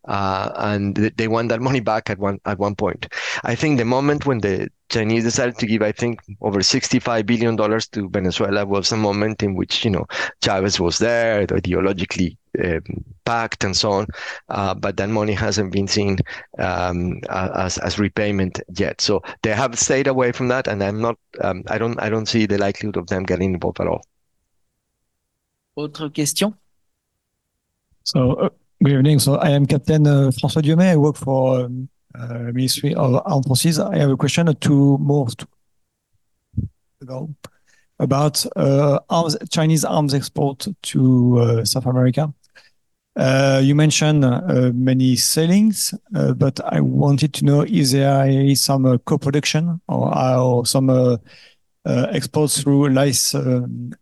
[0.06, 3.06] uh, and they want that money back at one at one point.
[3.44, 7.56] I think the moment when the Chinese decided to give, I think, over $65 billion
[7.56, 10.06] to Venezuela was a moment in which, you know,
[10.42, 12.82] Chavez was there, ideologically um,
[13.24, 14.06] packed and so on.
[14.48, 16.18] Uh, but that money hasn't been seen
[16.58, 19.00] um, as, as repayment yet.
[19.00, 20.66] So they have stayed away from that.
[20.66, 23.80] And I'm not, um, I don't, I don't see the likelihood of them getting involved
[23.80, 24.02] at all.
[25.76, 26.54] Autre question?
[28.04, 28.48] So, uh,
[28.82, 29.18] good evening.
[29.18, 30.92] So I am Captain uh, François Diomé.
[30.92, 31.90] I work for um,
[32.52, 33.78] Ministry of.
[33.78, 35.46] I have a question to more to
[37.00, 37.34] ago
[37.98, 38.98] about uh,
[39.50, 42.32] Chinese arms export to uh, South America.
[43.16, 48.98] Uh, you mentioned uh, many sailings, uh, but I wanted to know is there some
[49.00, 51.18] co-production or, or some
[51.84, 52.90] exports through
[53.34, 53.92] um,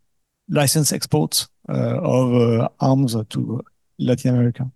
[0.49, 3.65] license exports of arms to
[3.99, 4.71] Latin America?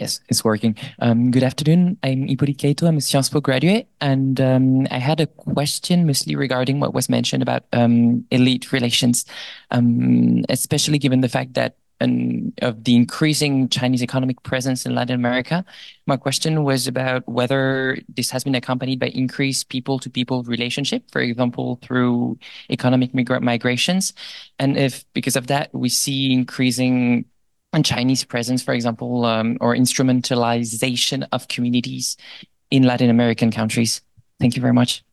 [0.00, 0.76] Yes, it's working.
[0.98, 1.98] Um, good afternoon.
[2.02, 2.88] I'm Hippolyte Kaito.
[2.88, 7.08] I'm a Sciences Po graduate, and um, I had a question mostly regarding what was
[7.08, 9.24] mentioned about um, elite relations,
[9.70, 15.14] um, especially given the fact that um, of the increasing Chinese economic presence in Latin
[15.14, 15.64] America.
[16.08, 21.78] My question was about whether this has been accompanied by increased people-to-people relationship, for example,
[21.82, 22.36] through
[22.68, 24.12] economic migra migrations,
[24.58, 27.26] and if because of that we see increasing
[27.74, 32.16] and Chinese presence, for example, um, or instrumentalization of communities
[32.70, 34.02] in Latin American countries?
[34.40, 35.04] Thank you very much.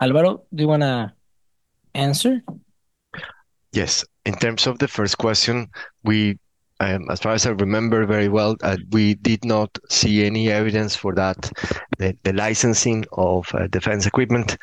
[0.00, 1.12] Alvaro, do you want to
[1.94, 2.42] answer?
[3.72, 4.04] Yes.
[4.24, 5.68] In terms of the first question,
[6.04, 6.38] we,
[6.80, 10.94] um, as far as I remember very well, uh, we did not see any evidence
[10.94, 11.50] for that,
[11.98, 14.56] the, the licensing of uh, defense equipment.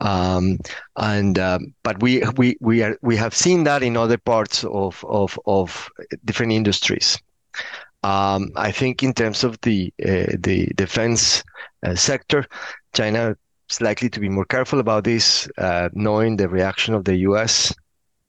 [0.00, 0.58] Um,
[0.96, 5.02] and um, but we we we are we have seen that in other parts of
[5.08, 5.88] of of
[6.24, 7.18] different industries.
[8.02, 11.42] Um, I think in terms of the uh, the defense
[11.82, 12.46] uh, sector,
[12.92, 13.36] China
[13.70, 17.72] is likely to be more careful about this, uh, knowing the reaction of the U.S.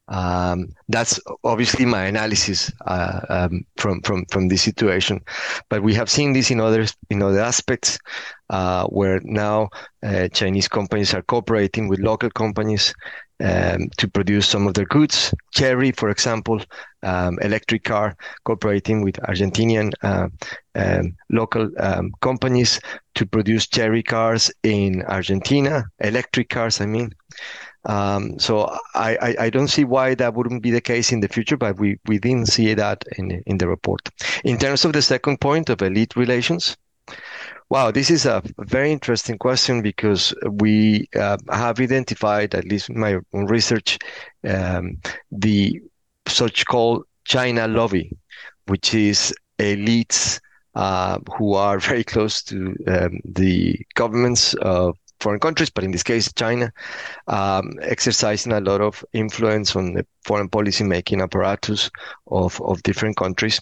[0.07, 5.22] Um, that's obviously my analysis uh, um, from from from this situation,
[5.69, 7.98] but we have seen this in other in other aspects
[8.52, 9.69] uh, where now
[10.03, 12.94] uh, Chinese companies are cooperating with local companies
[13.44, 15.34] um, to produce some of their goods.
[15.53, 16.61] Chery, for example,
[17.03, 20.30] um, electric car, cooperating with Argentinian uh,
[20.76, 22.80] um, local um, companies
[23.15, 27.11] to produce Chery cars in Argentina, electric cars, I mean.
[27.86, 31.78] Um, so I, don't see why that wouldn't be the case in the future, but
[31.78, 34.10] we, didn't see that in, in the report.
[34.44, 36.78] In terms of the second point of elite relations,
[37.70, 42.99] wow, this is a very interesting question because we uh, have identified, at least in
[42.99, 43.99] my own research,
[44.48, 44.98] um,
[45.32, 45.82] the
[46.28, 48.16] so-called China lobby,
[48.68, 50.40] which is elites
[50.76, 56.04] uh, who are very close to um, the governments of foreign countries, but in this
[56.04, 56.72] case, China,
[57.28, 61.90] um, exercising a lot of influence on the foreign policy making apparatus
[62.28, 63.62] of, of different countries.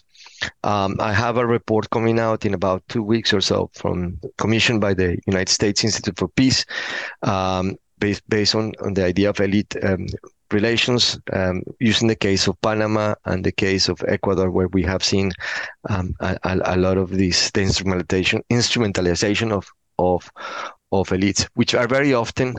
[0.62, 4.80] Um, I have a report coming out in about two weeks or so from commissioned
[4.80, 6.64] by the United States Institute for Peace,
[7.22, 10.06] um, based based on, on the idea of elite um,
[10.50, 15.04] relations, um, using the case of Panama and the case of Ecuador, where we have
[15.04, 15.32] seen
[15.88, 19.68] um, a, a, lot of this the instrumentalization instrumentalization of
[19.98, 20.30] of
[21.00, 22.54] of elites, which are very often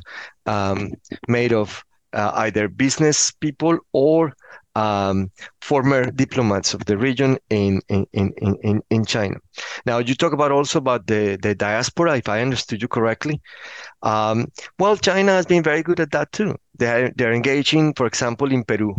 [0.45, 0.91] um,
[1.27, 1.83] made of
[2.13, 4.33] uh, either business people or
[4.75, 5.31] um,
[5.61, 9.35] former diplomats of the region in, in, in, in, in China.
[9.85, 13.41] Now, you talk about also about the, the diaspora, if I understood you correctly.
[14.03, 14.47] Um,
[14.79, 16.55] well, China has been very good at that too.
[16.77, 18.95] They're, they're engaging, for example, in Peru.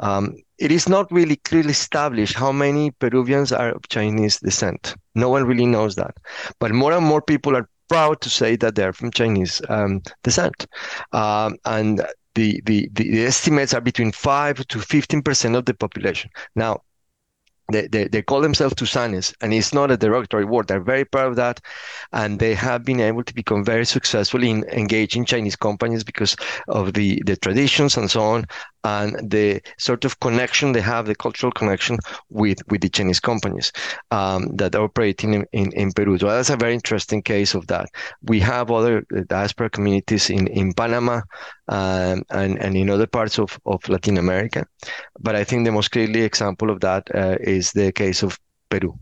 [0.00, 4.94] Um, it is not really clearly established how many Peruvians are of Chinese descent.
[5.14, 6.16] No one really knows that.
[6.58, 10.66] But more and more people are proud to say that they're from Chinese um, descent.
[11.12, 12.00] Um, and
[12.34, 16.30] the, the, the estimates are between 5 to 15% of the population.
[16.56, 16.80] Now,
[17.74, 20.68] they, they, they, call themselves Tusanes, and it's not a derogatory word.
[20.68, 21.60] They're very proud of that,
[22.12, 26.36] and they have been able to become very successful in engaging Chinese companies because
[26.68, 28.46] of the, the traditions and so on
[28.84, 31.98] and the sort of connection they have, the cultural connection
[32.30, 33.72] with, with the Chinese companies
[34.10, 36.18] um, that are operating in, in, in, Peru.
[36.18, 37.88] So that's a very interesting case of that.
[38.22, 41.22] We have other diaspora communities in, in Panama
[41.72, 44.66] and, and in other parts of, of Latin America.
[45.20, 48.38] But I think the most clearly example of that uh, is the case of
[48.68, 48.94] Peru.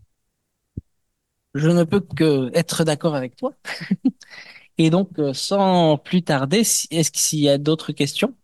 [1.54, 3.54] Je ne peux que être d'accord avec toi.
[4.78, 8.34] Et donc, euh, sans plus tarder, est-ce qu'il y a d'autres questions?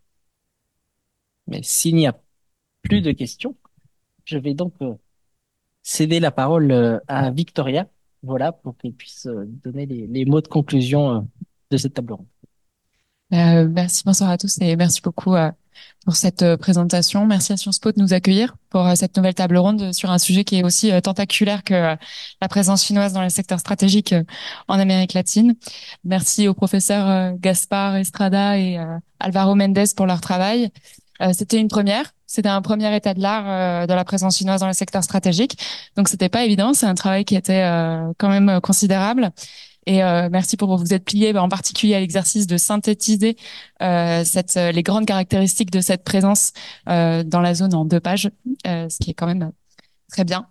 [1.46, 2.20] Mais s'il n'y a
[2.82, 3.56] plus de questions,
[4.24, 4.94] je vais donc euh,
[5.82, 7.88] céder la parole euh, à Victoria,
[8.22, 11.28] voilà, pour qu'elle puisse donner les, mots de conclusion
[11.70, 12.26] de cette table ronde.
[13.30, 15.34] Merci, bonsoir à tous et merci beaucoup
[16.04, 17.26] pour cette présentation.
[17.26, 20.44] Merci à Sciences Po de nous accueillir pour cette nouvelle table ronde sur un sujet
[20.44, 21.74] qui est aussi tentaculaire que
[22.40, 24.14] la présence chinoise dans les secteurs stratégiques
[24.68, 25.54] en Amérique latine.
[26.04, 28.78] Merci aux professeurs Gaspard Estrada et
[29.18, 30.70] Alvaro Mendes pour leur travail.
[31.22, 32.12] Euh, c'était une première.
[32.26, 35.58] C'était un premier état de l'art euh, de la présence chinoise dans le secteur stratégique.
[35.96, 36.74] Donc c'était pas évident.
[36.74, 39.30] C'est un travail qui était euh, quand même considérable.
[39.86, 39.98] Et
[40.30, 43.36] merci pour vous être plié, bah, en particulier à l'exercice de synthétiser
[43.80, 46.52] cette, les grandes caractéristiques de cette présence
[46.86, 48.30] dans la zone en deux pages,
[48.64, 49.52] ce qui est quand même
[50.10, 50.48] très bien.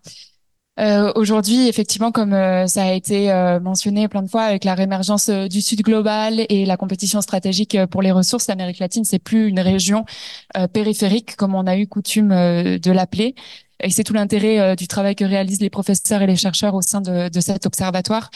[0.77, 4.75] Euh, Aujourd'hui, effectivement, comme euh, ça a été euh, mentionné plein de fois, avec la
[4.75, 9.19] réémergence euh, du Sud global et la compétition stratégique pour les ressources, l'Amérique latine, c'est
[9.19, 10.05] plus une région
[10.73, 13.35] périphérique comme on a eu coutume de l'appeler.
[13.79, 17.01] Et c'est tout l'intérêt du travail que réalisent les professeurs et les chercheurs au sein
[17.01, 18.29] de, de cet observatoire,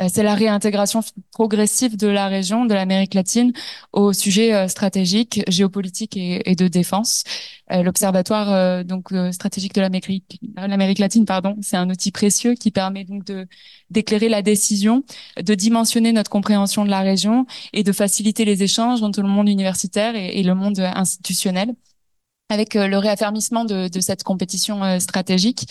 [0.00, 1.00] euh, c'est la réintégration
[1.32, 3.52] progressive de la région, de l'Amérique latine,
[3.92, 7.24] au sujet euh, stratégique, géopolitique et, de défense.
[7.72, 13.24] Euh, l'Observatoire donc stratégique de l'Amérique latine, pardon, c'est un outil précieux qui permet donc
[13.24, 13.46] de
[13.90, 15.04] d'éclairer la décision,
[15.40, 19.48] de dimensionner notre compréhension de la région et de faciliter les échanges entre le monde
[19.48, 21.74] universitaire et, le monde institutionnel.
[22.48, 25.66] Avec le réaffermissement de, cette compétition stratégique,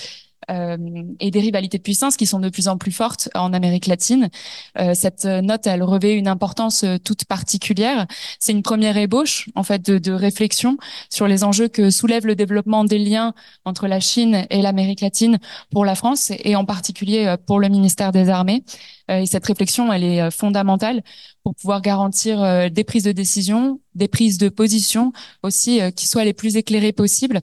[0.51, 0.77] euh,
[1.19, 4.29] et des rivalités de puissance qui sont de plus en plus fortes en Amérique latine.
[4.77, 8.05] Euh, cette note, elle revêt une importance euh, toute particulière.
[8.39, 10.77] C'est une première ébauche, en fait, de, de, réflexion
[11.09, 13.33] sur les enjeux que soulève le développement des liens
[13.63, 15.39] entre la Chine et l'Amérique latine
[15.71, 18.63] pour la France et en particulier pour le ministère des Armées.
[19.07, 21.03] Et cette réflexion, elle est fondamentale
[21.43, 25.13] pour pouvoir garantir des prises de décision, des prises de position
[25.43, 27.41] aussi qui soient les plus éclairées possibles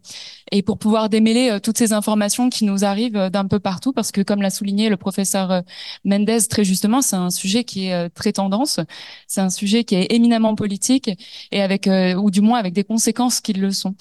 [0.51, 4.13] et pour pouvoir démêler toutes ces informations qui nous arrive euh, d'un peu partout parce
[4.13, 5.61] que, comme l'a souligné le professeur euh,
[6.05, 8.81] Mendez très justement, c'est un sujet qui est euh, très tendance,
[9.27, 11.11] c'est un sujet qui est éminemment politique
[11.51, 13.95] et avec, ou du moins avec des conséquences qui le sont.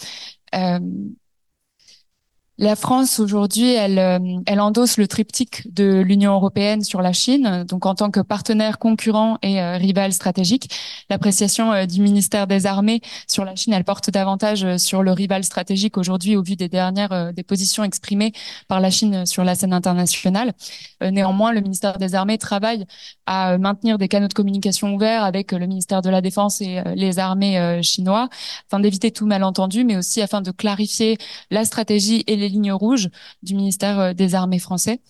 [2.62, 7.66] La France aujourd'hui, elle, euh, elle endosse le triptyque de l'Union européenne sur la Chine,
[7.68, 10.70] donc en tant que partenaire concurrent et euh, rival stratégique.
[11.10, 15.44] L'appréciation euh, du ministère des Armées sur la Chine, elle porte davantage sur le rival
[15.44, 18.32] stratégique aujourd'hui au vu des dernières des positions exprimées
[18.68, 20.54] par la Chine sur la scène internationale.
[21.02, 22.86] néanmoins, le ministère des Armées travaille
[23.26, 27.18] à maintenir des canaux de communication ouverts avec le ministère de la Défense et les
[27.18, 28.30] armées chinois,
[28.68, 31.18] afin d'éviter tout malentendu, mais aussi afin de clarifier
[31.50, 33.10] la stratégie et les lignes rouges
[33.44, 35.02] du ministère euh, des Armées français.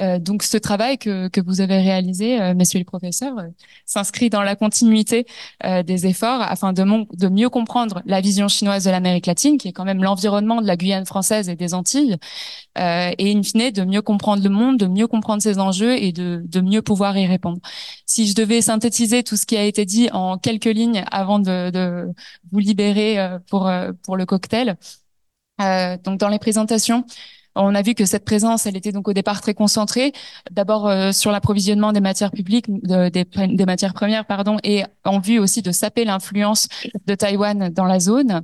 [0.00, 3.34] Euh, donc ce travail que, que vous avez réalisé, euh, messieurs les professeurs,
[3.84, 5.26] s'inscrit dans la continuité
[5.84, 9.84] des efforts afin de, mieux comprendre la vision chinoise de l'Amérique latine, qui est quand
[9.84, 12.16] même l'environnement de la Guyane française et des Antilles,
[12.76, 16.42] et in fine de mieux comprendre le monde, de mieux comprendre ses enjeux et de,
[16.44, 17.58] de mieux pouvoir y répondre.
[18.06, 21.70] Si je devais synthétiser tout ce qui a été dit en quelques lignes avant de,
[21.70, 22.08] de
[22.50, 23.70] vous libérer pour,
[24.02, 24.76] pour le cocktail,
[26.04, 27.04] donc dans les présentations,
[27.54, 30.12] on a vu que cette présence, elle était donc au départ très concentrée,
[30.50, 35.38] d'abord euh, sur l'approvisionnement des matières publiques, des, des, matières premières, pardon, et en vue
[35.38, 36.68] aussi de saper l'influence
[37.06, 38.42] de Taïwan dans la zone.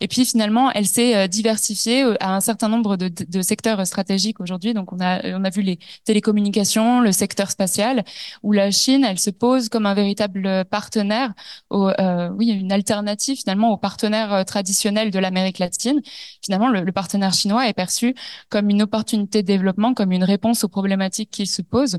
[0.00, 4.40] Et puis finalement, elle s'est euh, diversifiée euh, à un certain nombre de, secteurs stratégiques
[4.40, 4.74] aujourd'hui.
[4.74, 8.04] Donc on a on a vu les télécommunications, le secteur spatial,
[8.42, 11.32] où la Chine, elle se pose comme un véritable partenaire,
[11.72, 16.00] euh, oui, une alternative finalement aux partenaires euh, traditionnels de l'Amérique latine.
[16.42, 18.14] Finalement, le, partenaire chinois est perçu
[18.48, 21.98] comme une opportunité de développement, comme une réponse aux problématiques qu'il se pose.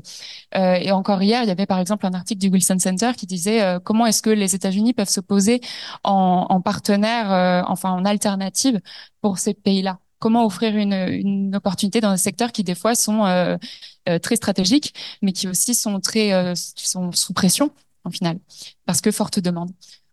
[0.56, 3.26] Euh, et encore hier, il y avait par exemple un article du Wilson Center qui
[3.26, 5.60] disait comment est-ce que les États-Unis peuvent s'opposer
[6.04, 8.80] en, en partenaire, enfin en alternative
[9.20, 13.56] pour ces pays-là Comment offrir une, opportunité dans des secteurs qui des fois sont euh,
[14.08, 14.92] euh, très stratégiques,
[15.22, 17.70] mais qui aussi sont très euh, sous pression
[18.04, 18.38] en final
[18.84, 19.70] parce que forte demande.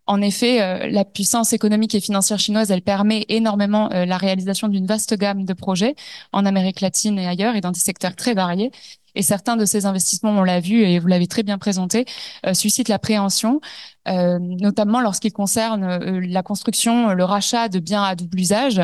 [0.08, 5.18] En effet, la puissance économique et financière chinoise, elle permet énormément la réalisation d'une vaste
[5.18, 5.96] gamme de projets
[6.30, 8.70] en Amérique latine et ailleurs et dans des secteurs très variés.
[9.16, 12.04] Et certains de ces investissements, on l'a vu et vous l'avez très bien présenté,
[12.46, 13.60] euh, suscitent l'appréhension,
[14.06, 18.80] euh, notamment lorsqu'ils concernent euh, la construction, le rachat de biens à double usage.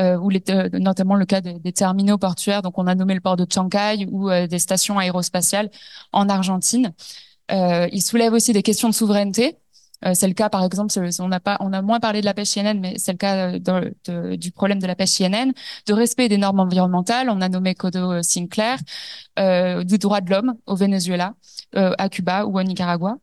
[0.00, 0.30] Ou
[0.74, 2.62] notamment le cas des, terminaux portuaires.
[2.62, 5.70] Donc, on a nommé le port de Shanghai ou des stations aérospatiales
[6.12, 6.92] en Argentine.
[7.50, 9.56] Il soulève aussi des questions de souveraineté.
[10.04, 12.34] Euh, c'est le cas, par exemple, on a pas, on a moins parlé de la
[12.34, 13.52] pêche INN, mais c'est le cas
[14.08, 15.52] euh, du problème de la pêche INN,
[15.86, 17.28] de respect des normes environnementales.
[17.30, 18.78] On a nommé Codo euh, Sinclair,
[19.84, 21.34] du droit de l'homme au Venezuela,
[21.72, 23.18] à Cuba ou au Nicaragua.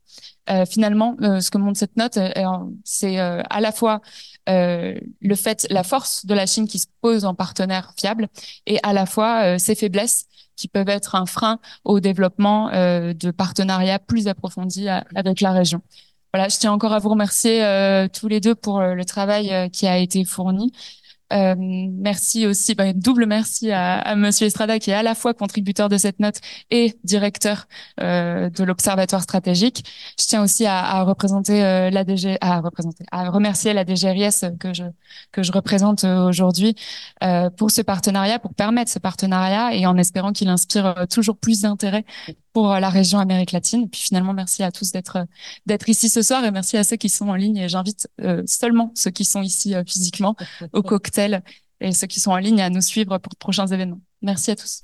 [0.70, 2.18] Finalement, ce que montre cette note,
[2.86, 4.00] c'est à la fois
[4.48, 8.30] le fait, la force de la Chine qui se pose en partenaire fiable,
[8.66, 10.26] et à la fois ses faiblesses
[10.56, 15.82] qui peuvent être un frein au développement de partenariats plus approfondis avec la région.
[16.36, 19.54] Voilà, je tiens encore à vous remercier euh, tous les deux pour euh, le travail
[19.54, 20.74] euh, qui a été fourni.
[21.32, 25.34] Euh, merci aussi, bah, double merci à, à, Monsieur Estrada qui est à la fois
[25.34, 26.40] contributeur de cette note
[26.72, 27.68] et directeur
[28.02, 29.86] euh, de l'Observatoire stratégique.
[30.20, 34.46] Je tiens aussi à, à représenter euh, la DG, à représenter, à remercier la DGRIS
[34.60, 34.84] que je
[35.32, 36.76] que je représente euh, aujourd'hui
[37.24, 41.62] euh, pour ce partenariat, pour permettre ce partenariat et en espérant qu'il inspire toujours plus
[41.62, 42.04] d'intérêt
[42.56, 43.84] pour la région Amérique latine.
[43.84, 45.28] Et puis finalement, merci à tous d'être
[45.66, 47.58] d'être ici ce soir et merci à ceux qui sont en ligne.
[47.58, 48.08] Et j'invite
[48.48, 50.38] seulement ceux qui sont ici physiquement
[50.72, 51.44] au cocktail
[51.82, 54.00] et ceux qui sont en ligne à nous suivre pour de prochains événements.
[54.22, 54.84] Merci à tous.